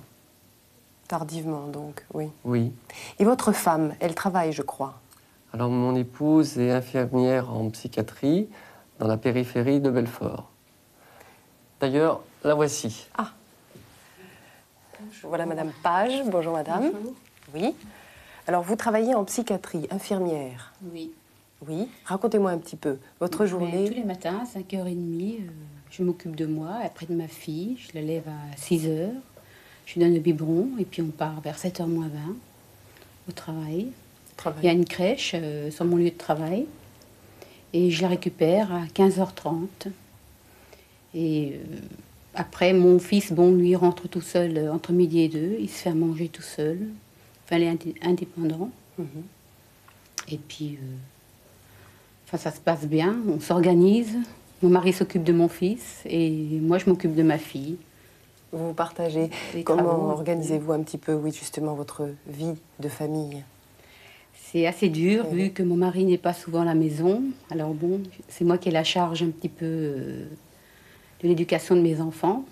Tardivement, 1.07 1.67
donc, 1.67 2.03
oui. 2.13 2.29
Oui. 2.43 2.71
Et 3.19 3.25
votre 3.25 3.51
femme, 3.51 3.93
elle 3.99 4.15
travaille, 4.15 4.51
je 4.53 4.63
crois 4.63 4.99
Alors, 5.53 5.69
mon 5.69 5.95
épouse 5.95 6.57
est 6.57 6.71
infirmière 6.71 7.51
en 7.53 7.69
psychiatrie 7.69 8.49
dans 8.97 9.07
la 9.07 9.17
périphérie 9.17 9.79
de 9.79 9.91
Belfort. 9.91 10.49
D'ailleurs, 11.79 12.21
la 12.43 12.55
voici. 12.55 13.07
Ah. 13.15 13.29
Voilà 15.21 15.45
Madame 15.45 15.71
Page. 15.83 16.23
Bonjour 16.25 16.53
Madame. 16.53 16.91
Bonjour. 16.91 17.13
Oui. 17.53 17.75
Alors, 18.47 18.63
vous 18.63 18.75
travaillez 18.75 19.13
en 19.13 19.23
psychiatrie, 19.25 19.87
infirmière. 19.91 20.73
Oui. 20.91 21.11
Oui. 21.67 21.87
Racontez-moi 22.05 22.51
un 22.51 22.57
petit 22.57 22.75
peu 22.75 22.97
votre 23.19 23.43
Mais 23.43 23.47
journée. 23.47 23.89
tous 23.89 23.93
les 23.95 24.03
matins, 24.03 24.41
à 24.41 24.45
5h30, 24.45 25.41
euh, 25.41 25.49
je 25.95 26.03
m'occupe 26.03 26.35
de 26.35 26.45
moi, 26.47 26.79
après 26.83 27.05
de 27.05 27.13
ma 27.13 27.27
fille. 27.27 27.77
Je 27.77 27.93
la 27.97 28.01
lève 28.05 28.27
à 28.27 28.55
6h. 28.59 29.09
Je 29.85 29.93
lui 29.93 30.01
donne 30.01 30.13
le 30.13 30.19
biberon 30.19 30.69
et 30.79 30.85
puis 30.85 31.01
on 31.01 31.07
part 31.09 31.39
vers 31.41 31.57
7h 31.57 31.85
moins 31.87 32.07
20 32.07 32.35
au 33.29 33.31
travail. 33.31 33.87
Travail. 34.37 34.59
Il 34.63 34.65
y 34.65 34.69
a 34.69 34.73
une 34.73 34.85
crèche 34.85 35.33
euh, 35.35 35.69
sur 35.69 35.85
mon 35.85 35.97
lieu 35.97 36.09
de 36.09 36.17
travail 36.17 36.65
et 37.73 37.91
je 37.91 38.01
la 38.01 38.07
récupère 38.07 38.73
à 38.73 38.85
15h30. 38.85 39.67
Et 41.13 41.53
euh, 41.53 41.77
après, 42.33 42.73
mon 42.73 42.97
fils, 42.97 43.31
bon, 43.31 43.51
lui 43.53 43.75
rentre 43.75 44.07
tout 44.07 44.21
seul 44.21 44.57
euh, 44.57 44.73
entre 44.73 44.93
midi 44.93 45.19
et 45.21 45.29
deux. 45.29 45.57
Il 45.59 45.69
se 45.69 45.75
fait 45.75 45.89
à 45.89 45.93
manger 45.95 46.27
tout 46.29 46.41
seul. 46.41 46.79
Enfin, 47.45 47.57
il 47.57 47.63
est 47.63 47.69
indé- 47.71 47.95
indépendant. 48.01 48.71
Mhm. 48.97 49.05
Et 50.29 50.37
puis, 50.37 50.79
enfin, 52.25 52.37
ça 52.37 52.51
se 52.51 52.61
passe 52.61 52.85
bien, 52.87 53.17
on 53.27 53.39
s'organise. 53.39 54.17
Mon 54.63 54.69
mari 54.69 54.93
s'occupe 54.93 55.25
de 55.25 55.33
mon 55.33 55.49
fils 55.49 56.01
et 56.05 56.31
moi, 56.61 56.77
je 56.77 56.89
m'occupe 56.89 57.15
de 57.15 57.21
ma 57.21 57.37
fille. 57.37 57.75
Vous 58.53 58.73
partagez. 58.73 59.29
Les 59.53 59.65
Comment 59.65 60.07
organisez-vous 60.11 60.71
un 60.71 60.81
petit 60.83 60.97
peu, 60.97 61.13
oui, 61.13 61.33
justement, 61.33 61.73
votre 61.73 62.07
vie 62.27 62.53
de 62.79 62.87
famille? 62.87 63.43
C'est 64.33 64.65
assez 64.65 64.87
dur 64.87 65.27
vu 65.27 65.49
que 65.49 65.63
mon 65.63 65.75
mari 65.75 66.05
n'est 66.05 66.17
pas 66.17 66.31
souvent 66.31 66.61
à 66.61 66.65
la 66.65 66.75
maison. 66.75 67.23
Alors 67.51 67.73
bon, 67.73 68.03
c'est 68.29 68.45
moi 68.45 68.57
qui 68.57 68.69
ai 68.69 68.71
la 68.71 68.85
charge 68.85 69.21
un 69.21 69.31
petit 69.31 69.49
peu 69.49 69.65
euh, 69.65 70.25
de 71.21 71.27
l'éducation 71.27 71.75
de 71.75 71.81
mes 71.81 71.99
enfants. 71.99 72.45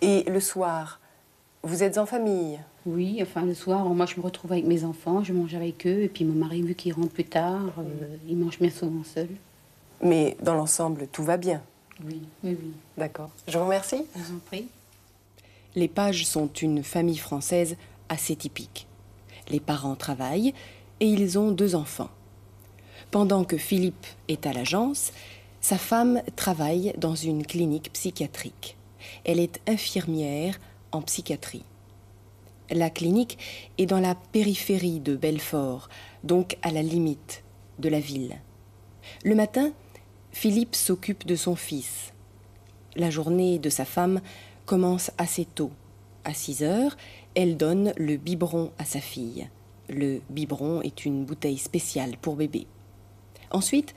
Et 0.00 0.22
le 0.22 0.40
soir, 0.40 1.00
vous 1.62 1.82
êtes 1.82 1.98
en 1.98 2.06
famille? 2.06 2.58
Oui, 2.86 3.18
enfin 3.20 3.44
le 3.44 3.52
soir, 3.52 3.84
moi 3.84 4.06
je 4.06 4.16
me 4.16 4.22
retrouve 4.22 4.52
avec 4.52 4.64
mes 4.64 4.84
enfants, 4.84 5.22
je 5.22 5.34
mange 5.34 5.54
avec 5.54 5.86
eux 5.86 6.00
et 6.04 6.08
puis 6.08 6.24
mon 6.24 6.32
mari, 6.32 6.62
vu 6.62 6.74
qu'il 6.74 6.94
rentre 6.94 7.10
plus 7.10 7.24
tard, 7.24 7.74
euh, 7.78 8.16
il 8.26 8.38
mange 8.38 8.58
bien 8.58 8.70
souvent 8.70 9.04
seul. 9.04 9.28
Mais 10.02 10.36
dans 10.42 10.54
l'ensemble, 10.54 11.06
tout 11.08 11.24
va 11.24 11.36
bien. 11.36 11.62
Oui, 12.04 12.22
oui, 12.42 12.56
oui. 12.60 12.72
D'accord. 12.96 13.30
Je 13.46 13.58
vous 13.58 13.64
remercie. 13.64 14.04
Je 14.16 14.22
vous 14.22 14.36
en 14.36 14.38
prie. 14.38 14.68
Les 15.74 15.88
Pages 15.88 16.26
sont 16.26 16.48
une 16.48 16.82
famille 16.82 17.18
française 17.18 17.76
assez 18.08 18.34
typique. 18.34 18.86
Les 19.48 19.60
parents 19.60 19.96
travaillent 19.96 20.54
et 21.00 21.06
ils 21.06 21.38
ont 21.38 21.50
deux 21.50 21.74
enfants. 21.74 22.10
Pendant 23.10 23.44
que 23.44 23.56
Philippe 23.56 24.06
est 24.28 24.46
à 24.46 24.52
l'agence, 24.52 25.12
sa 25.60 25.76
femme 25.76 26.22
travaille 26.36 26.94
dans 26.96 27.14
une 27.14 27.44
clinique 27.44 27.92
psychiatrique. 27.92 28.76
Elle 29.24 29.40
est 29.40 29.60
infirmière 29.68 30.58
en 30.92 31.02
psychiatrie. 31.02 31.64
La 32.70 32.88
clinique 32.88 33.38
est 33.78 33.86
dans 33.86 34.00
la 34.00 34.14
périphérie 34.14 35.00
de 35.00 35.16
Belfort, 35.16 35.88
donc 36.22 36.56
à 36.62 36.70
la 36.70 36.82
limite 36.82 37.42
de 37.78 37.88
la 37.88 38.00
ville. 38.00 38.38
Le 39.24 39.34
matin, 39.34 39.72
Philippe 40.32 40.76
s'occupe 40.76 41.26
de 41.26 41.36
son 41.36 41.56
fils. 41.56 42.12
La 42.96 43.10
journée 43.10 43.58
de 43.58 43.68
sa 43.68 43.84
femme 43.84 44.20
commence 44.64 45.10
assez 45.18 45.44
tôt. 45.44 45.70
À 46.24 46.34
6 46.34 46.62
heures, 46.62 46.96
elle 47.34 47.56
donne 47.56 47.92
le 47.96 48.16
biberon 48.16 48.70
à 48.78 48.84
sa 48.84 49.00
fille. 49.00 49.48
Le 49.88 50.20
biberon 50.30 50.82
est 50.82 51.04
une 51.04 51.24
bouteille 51.24 51.58
spéciale 51.58 52.16
pour 52.20 52.36
bébé. 52.36 52.66
Ensuite, 53.50 53.94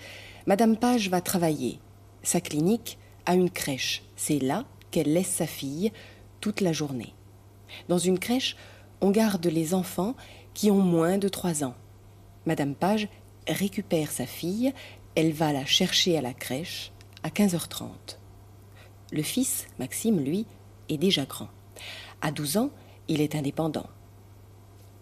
Madame 0.48 0.76
Page 0.76 1.10
va 1.10 1.22
travailler. 1.22 1.80
Sa 2.24 2.41
clinique 2.41 2.98
a 3.26 3.36
une 3.36 3.52
crèche. 3.52 4.04
C'est 4.15 4.39
là 4.39 4.65
qu'elle 4.89 5.13
laisse 5.13 5.30
sa 5.30 5.46
fille 5.48 5.91
toute 6.41 6.62
la 6.62 6.74
journée. 6.74 7.13
Dans 7.89 8.00
une 8.00 8.19
crèche, 8.19 8.56
on 9.02 9.12
garde 9.12 9.46
les 9.46 9.74
enfants 9.74 10.15
qui 10.54 10.72
ont 10.72 10.82
moins 10.82 11.17
de 11.17 11.30
3 11.30 11.63
ans. 11.63 11.76
Madame 12.46 12.76
Page 12.76 13.08
récupère 13.48 14.12
sa 14.12 14.26
fille, 14.26 14.74
elle 15.15 15.32
va 15.32 15.54
la 15.54 15.65
chercher 15.65 16.17
à 16.17 16.21
la 16.21 16.34
crèche 16.34 16.91
à 17.23 17.30
15h30. 17.30 18.17
Le 19.12 19.21
fils, 19.21 19.67
Maxime, 19.80 20.19
lui, 20.19 20.45
est 20.89 20.97
déjà 20.97 21.26
grand. 21.26 21.49
À 22.21 22.32
12 22.32 22.58
ans, 22.58 22.69
il 23.08 23.21
est 23.21 23.36
indépendant. 23.36 23.88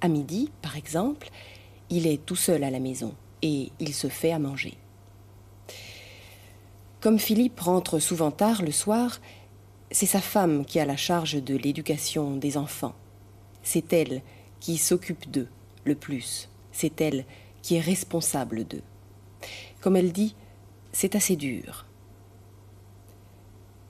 À 0.02 0.08
midi, 0.08 0.52
par 0.62 0.76
exemple, 0.76 1.30
il 1.90 2.08
est 2.08 2.26
tout 2.26 2.36
seul 2.36 2.64
à 2.64 2.70
la 2.70 2.80
maison 2.80 3.16
et 3.42 3.72
il 3.80 3.94
se 3.94 4.08
fait 4.08 4.32
à 4.32 4.40
manger. 4.40 4.78
Comme 7.00 7.20
Philippe 7.20 7.60
rentre 7.60 8.00
souvent 8.00 8.32
tard 8.32 8.62
le 8.62 8.72
soir, 8.72 9.22
c'est 9.92 10.06
sa 10.06 10.22
femme 10.22 10.66
qui 10.66 10.80
a 10.80 10.86
la 10.86 10.98
charge 10.98 11.42
de 11.42 11.56
l'éducation 11.56 12.36
des 12.36 12.58
enfants. 12.58 12.96
C'est 13.64 13.94
elle 13.94 14.22
qui 14.60 14.78
s'occupe 14.78 15.30
d'eux 15.30 15.50
le 15.84 15.96
plus. 15.96 16.50
C'est 16.72 17.02
elle 17.02 17.26
qui 17.62 17.76
est 17.76 17.82
responsable 17.82 18.66
d'eux. 18.66 18.84
Comme 19.82 19.96
elle 19.96 20.12
dit, 20.12 20.36
c'est 20.94 21.16
assez 21.16 21.36
dur. 21.36 21.86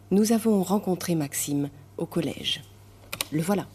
Nous 0.10 0.32
avons 0.32 0.63
rencontré 0.63 1.15
Maxime 1.15 1.69
au 1.97 2.06
collège. 2.06 2.62
Le 3.32 3.41
voilà. 3.41 3.67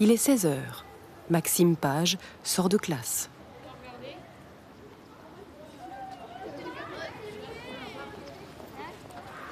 Il 0.00 0.10
est 0.10 0.16
16 0.16 0.46
heures. 0.46 0.84
Maxime 1.30 1.76
Page 1.76 2.18
sort 2.42 2.68
de 2.68 2.76
classe. 2.76 3.30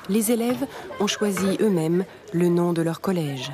Les 0.09 0.33
élèves 0.33 0.67
ont 0.99 1.07
choisi 1.07 1.57
eux-mêmes 1.61 2.05
le 2.33 2.49
nom 2.49 2.73
de 2.73 2.83
leur 2.83 3.01
collège. 3.01 3.53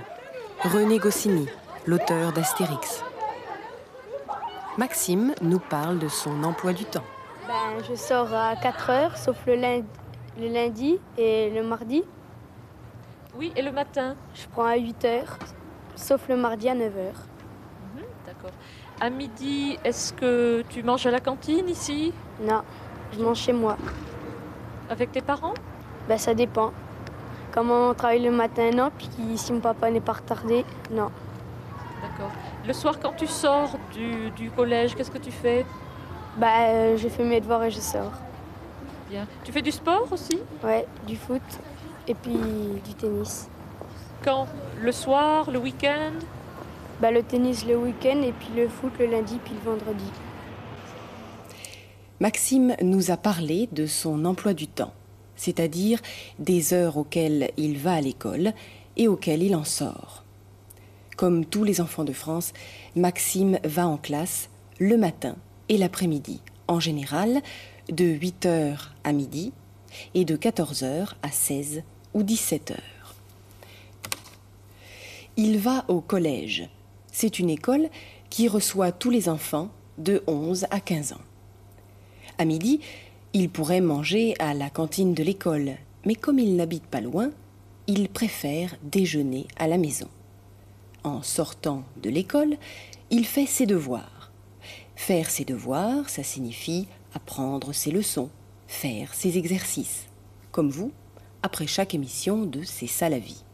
René 0.62 0.99
Goscinny, 0.99 1.46
l'auteur 1.87 2.33
d'Astérix. 2.33 3.03
Maxime 4.79 5.35
nous 5.41 5.59
parle 5.59 5.99
de 5.99 6.09
son 6.09 6.45
emploi 6.45 6.75
du 6.75 6.85
temps. 6.85 7.05
Ben, 7.47 7.83
je 7.89 7.95
sors 7.95 8.33
à 8.35 8.55
4 8.57 8.91
heures, 8.91 9.17
sauf 9.17 9.37
le 9.47 9.55
lundi, 9.55 9.87
le 10.39 10.49
lundi 10.49 10.99
et 11.17 11.49
le 11.51 11.62
mardi. 11.62 12.03
Oui, 13.39 13.53
et 13.57 13.62
le 13.62 13.73
matin? 13.73 14.17
Je 14.35 14.47
prends 14.53 14.65
à 14.67 14.77
8 14.77 15.05
heures, 15.07 15.39
sauf 15.95 16.29
le 16.29 16.37
mardi 16.37 16.69
à 16.69 16.75
9 16.75 16.95
heures. 16.95 17.23
Mhm, 17.95 18.03
D'accord. 18.27 18.51
À 19.01 19.09
midi, 19.09 19.79
est-ce 19.83 20.12
que 20.12 20.62
tu 20.69 20.83
manges 20.83 21.07
à 21.07 21.11
la 21.11 21.21
cantine 21.21 21.69
ici? 21.71 22.12
Non, 22.43 22.61
je 23.15 23.23
mange 23.23 23.39
chez 23.39 23.55
moi. 23.55 23.79
Avec 24.91 25.11
tes 25.11 25.23
parents? 25.23 25.55
Ben, 26.07 26.19
ça 26.19 26.35
dépend. 26.35 26.73
Comme 27.51 27.71
on 27.71 27.95
travaille 27.95 28.23
le 28.23 28.31
matin, 28.31 28.71
non. 28.75 28.91
Puis 28.99 29.39
si 29.39 29.55
mon 29.55 29.61
papa 29.61 29.91
n'est 29.91 30.01
pas 30.03 30.12
retardé, 30.12 30.67
non. 30.91 31.11
D'accord. 32.02 32.30
Le 32.66 32.72
soir, 32.72 33.00
quand 33.00 33.12
tu 33.12 33.26
sors 33.26 33.76
du, 33.92 34.30
du 34.30 34.50
collège, 34.50 34.94
qu'est-ce 34.94 35.11
que 35.11 35.18
tu 35.18 35.30
fais? 35.30 35.64
Ben, 36.37 36.46
euh, 36.48 36.96
je 36.96 37.09
fais 37.09 37.24
mes 37.24 37.40
devoirs 37.40 37.64
et 37.64 37.70
je 37.70 37.80
sors. 37.80 38.12
Bien. 39.09 39.26
Tu 39.44 39.52
fais 39.52 39.62
du 39.62 39.72
sport 39.72 40.06
aussi? 40.11 40.38
Ouais, 40.62 40.87
du 41.06 41.16
foot 41.16 41.42
et 42.09 42.14
puis 42.14 42.37
du 42.85 42.94
tennis. 42.94 43.48
Quand? 44.24 44.46
Le 44.80 44.92
soir, 44.92 45.50
le 45.50 45.59
week-end? 45.59 46.12
Ben, 47.00 47.12
le 47.12 47.22
tennis 47.22 47.64
le 47.66 47.76
week-end 47.76 48.20
et 48.22 48.32
puis 48.32 48.48
le 48.54 48.68
foot 48.68 48.92
le 48.98 49.06
lundi 49.06 49.38
puis 49.44 49.54
le 49.54 49.70
vendredi. 49.70 50.11
Maxime 52.20 52.74
nous 52.82 53.11
a 53.11 53.16
parlé 53.16 53.68
de 53.72 53.87
son 53.87 54.24
emploi 54.24 54.54
du 54.54 54.66
temps, 54.66 54.92
c'est-à-dire 55.37 56.00
des 56.38 56.72
heures 56.72 56.96
auxquelles 56.96 57.50
il 57.59 57.78
va 57.78 57.94
à 57.94 58.00
l'école 58.00 58.52
et 58.96 59.06
auxquelles 59.06 59.42
il 59.42 59.54
en 59.54 59.64
sort. 59.64 60.24
Comme 61.16 61.46
tous 61.46 61.64
les 61.64 61.81
enfants 61.81 62.05
de 62.05 62.12
France, 62.12 62.52
Maxime 62.94 63.59
va 63.64 63.87
en 63.87 63.96
classe 63.96 64.50
le 64.79 64.98
matin 64.98 65.37
et 65.70 65.79
l'après-midi, 65.79 66.42
en 66.68 66.79
général 66.79 67.40
de 67.90 68.05
8h 68.05 68.76
à 69.02 69.12
midi 69.12 69.52
et 70.14 70.26
de 70.26 70.37
14h 70.37 71.14
à 71.22 71.31
16 71.31 71.83
ou 72.12 72.22
17h. 72.22 72.76
Il 75.38 75.59
va 75.59 75.85
au 75.88 76.00
collège. 76.00 76.68
C'est 77.12 77.38
une 77.38 77.50
école 77.50 77.88
qui 78.29 78.48
reçoit 78.48 78.92
tous 78.92 79.11
les 79.11 79.29
enfants 79.31 79.70
de 79.96 80.22
11 80.26 80.66
à 80.70 80.81
15 80.81 81.14
ans. 81.14 81.20
À 82.37 82.44
midi, 82.44 82.81
il 83.33 83.48
pourrait 83.48 83.81
manger 83.81 84.35
à 84.38 84.52
la 84.52 84.68
cantine 84.68 85.14
de 85.14 85.22
l'école, 85.22 85.76
mais 86.05 86.14
comme 86.14 86.38
il 86.38 86.57
n'habite 86.57 86.87
pas 86.87 87.00
loin, 87.00 87.31
il 87.87 88.09
préfère 88.11 88.76
déjeuner 88.83 89.46
à 89.57 89.66
la 89.66 89.79
maison. 89.79 90.09
En 91.07 91.23
sortant 91.23 91.85
de 92.03 92.11
l'école, 92.11 92.57
il 93.11 93.27
fait 93.27 93.47
ses 93.47 93.64
devoirs. 93.64 94.33
Faire 94.97 95.31
ses 95.31 95.45
devoirs, 95.45 96.11
ça 96.11 96.25
signifie 96.25 96.88
apprendre 97.14 97.73
ses 97.73 97.92
leçons, 97.92 98.29
faire 98.66 99.14
ses 99.14 99.38
exercices, 99.38 100.07
comme 100.51 100.69
vous, 100.69 100.90
après 101.45 101.69
chaque 101.69 101.95
émission 101.95 102.45
de 102.45 102.64
C'est 102.64 102.88
ça 102.88 103.09
la 103.09 103.21
vie. 103.21 103.45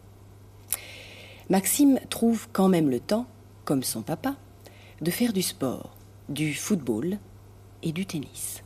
Maxime 1.50 2.00
trouve 2.08 2.48
quand 2.54 2.70
même 2.70 2.88
le 2.88 3.00
temps, 3.00 3.26
comme 3.66 3.82
son 3.82 4.00
papa, 4.00 4.34
de 5.02 5.10
faire 5.10 5.34
du 5.34 5.42
sport, 5.42 5.94
du 6.30 6.54
football 6.54 7.18
et 7.82 7.92
du 7.92 8.06
tennis. 8.06 8.62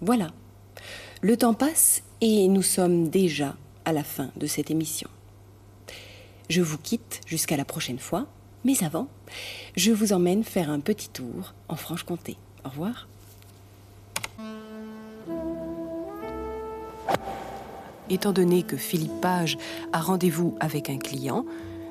Voilà, 0.00 0.28
le 1.20 1.36
temps 1.36 1.52
passe 1.52 2.02
et 2.22 2.48
nous 2.48 2.62
sommes 2.62 3.10
déjà 3.10 3.56
à 3.84 3.92
la 3.92 4.04
fin 4.04 4.30
de 4.36 4.46
cette 4.46 4.70
émission. 4.70 5.10
Je 6.48 6.60
vous 6.60 6.78
quitte 6.78 7.20
jusqu'à 7.26 7.56
la 7.56 7.64
prochaine 7.64 7.98
fois, 7.98 8.26
mais 8.64 8.82
avant, 8.84 9.08
je 9.76 9.92
vous 9.92 10.12
emmène 10.12 10.44
faire 10.44 10.70
un 10.70 10.80
petit 10.80 11.08
tour 11.08 11.54
en 11.68 11.76
Franche-Comté. 11.76 12.36
Au 12.64 12.68
revoir. 12.68 13.08
Étant 18.10 18.32
donné 18.32 18.62
que 18.62 18.76
Philippe 18.76 19.20
Page 19.22 19.56
a 19.92 20.00
rendez-vous 20.00 20.56
avec 20.60 20.90
un 20.90 20.98
client, 20.98 21.46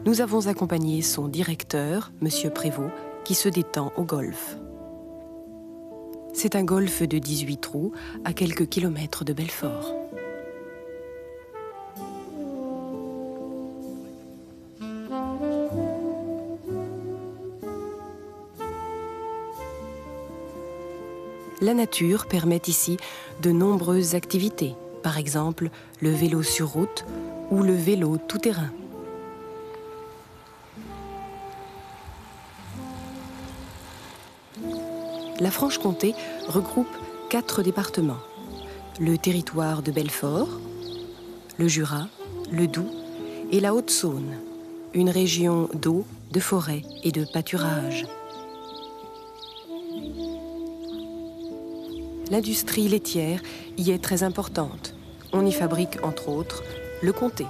nous 0.05 0.21
avons 0.21 0.47
accompagné 0.47 1.01
son 1.01 1.27
directeur, 1.27 2.11
M. 2.21 2.51
Prévost, 2.51 2.91
qui 3.25 3.33
se 3.33 3.49
détend 3.49 3.91
au 3.97 4.03
golf. 4.03 4.57
C'est 6.33 6.55
un 6.55 6.63
golf 6.63 7.01
de 7.01 7.17
18 7.17 7.57
trous 7.57 7.93
à 8.25 8.33
quelques 8.33 8.67
kilomètres 8.67 9.23
de 9.23 9.33
Belfort. 9.33 9.93
La 21.63 21.73
nature 21.73 22.26
permet 22.26 22.62
ici 22.67 22.97
de 23.41 23.49
nombreuses 23.49 24.15
activités, 24.15 24.76
par 25.02 25.17
exemple 25.17 25.69
le 26.02 26.10
vélo 26.10 26.43
sur 26.43 26.67
route 26.67 27.06
ou 27.52 27.63
le 27.63 27.73
vélo 27.73 28.17
tout-terrain. 28.17 28.69
La 35.39 35.52
Franche-Comté 35.52 36.13
regroupe 36.49 36.93
quatre 37.30 37.63
départements. 37.63 38.19
Le 38.99 39.17
territoire 39.17 39.84
de 39.84 39.93
Belfort, 39.93 40.60
le 41.58 41.69
Jura, 41.69 42.10
le 42.52 42.67
Doubs 42.67 42.91
et 43.54 43.62
la 43.62 43.73
Haute-Saône, 43.73 44.36
une 44.93 45.10
région 45.10 45.69
d'eau, 45.73 46.06
de 46.34 46.41
forêt 46.41 46.82
et 47.06 47.13
de 47.13 47.23
pâturage. 47.23 48.06
L'industrie 52.33 52.87
laitière 52.87 53.41
y 53.77 53.91
est 53.91 54.03
très 54.03 54.23
importante. 54.23 54.95
On 55.33 55.45
y 55.45 55.51
fabrique 55.51 56.03
entre 56.03 56.29
autres 56.29 56.63
le 57.03 57.13
comté. 57.13 57.45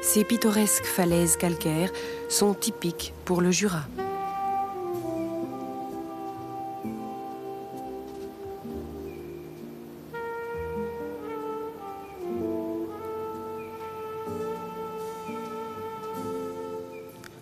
Ces 0.00 0.24
pittoresques 0.24 0.86
falaises 0.86 1.36
calcaires 1.36 1.92
sont 2.30 2.54
typiques 2.54 3.12
pour 3.26 3.42
le 3.42 3.50
Jura. 3.50 3.82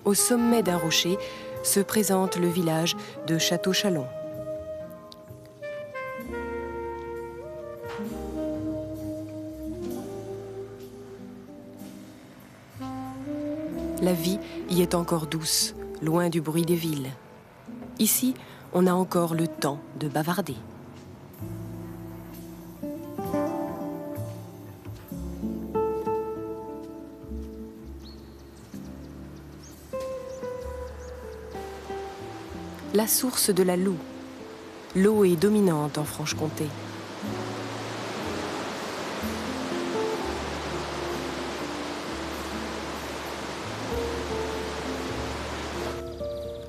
Au 0.07 0.15
sommet 0.15 0.63
d'un 0.63 0.77
rocher 0.77 1.19
se 1.65 1.81
présente 1.81 2.37
le 2.37 2.47
village 2.47 2.97
de 3.27 3.39
Château-Chalon. 3.39 4.07
La 14.01 14.13
vie 14.13 14.39
y 14.71 14.81
est 14.81 14.95
encore 14.95 15.27
douce, 15.27 15.75
loin 16.01 16.29
du 16.29 16.41
bruit 16.41 16.65
des 16.65 16.77
villes. 16.77 17.11
Ici, 17.99 18.35
on 18.73 18.87
a 18.87 18.93
encore 18.93 19.35
le 19.35 19.49
temps 19.49 19.81
de 19.99 20.07
bavarder. 20.07 20.55
La 33.07 33.13
source 33.13 33.51
de 33.51 33.63
la 33.63 33.77
Loue. 33.77 34.01
L'eau 34.97 35.25
est 35.25 35.37
dominante 35.37 35.97
en 35.97 36.03
Franche-Comté. 36.03 36.65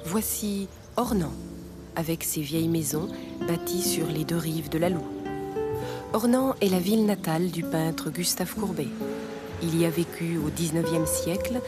Voici 0.06 0.68
Ornans, 0.96 1.34
avec 1.96 2.24
ses 2.24 2.42
vieilles 2.42 2.68
maisons 2.68 3.10
bâties 3.48 3.82
sur 3.82 4.06
les 4.06 4.24
deux 4.24 4.38
rives 4.38 4.70
de 4.70 4.78
la 4.78 4.90
Loue. 4.90 5.08
Ornans 6.14 6.54
est 6.62 6.70
la 6.70 6.78
ville 6.78 7.08
natale 7.08 7.50
du 7.50 7.64
peintre 7.64 8.12
Gustave 8.12 8.54
Courbet. 8.54 8.90
Il 9.64 9.76
y 9.76 9.86
a 9.86 9.90
vécu 9.90 10.38
au 10.38 10.52
XIXe 10.52 11.10
siècle 11.10 11.62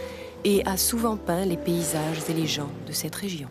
et 0.44 0.64
a 0.68 0.78
souvent 0.78 1.18
peint 1.18 1.46
les 1.46 1.58
paysages 1.58 2.20
et 2.30 2.34
les 2.36 2.46
gens 2.46 2.70
de 2.86 2.92
cette 2.92 3.16
région. 3.16 3.50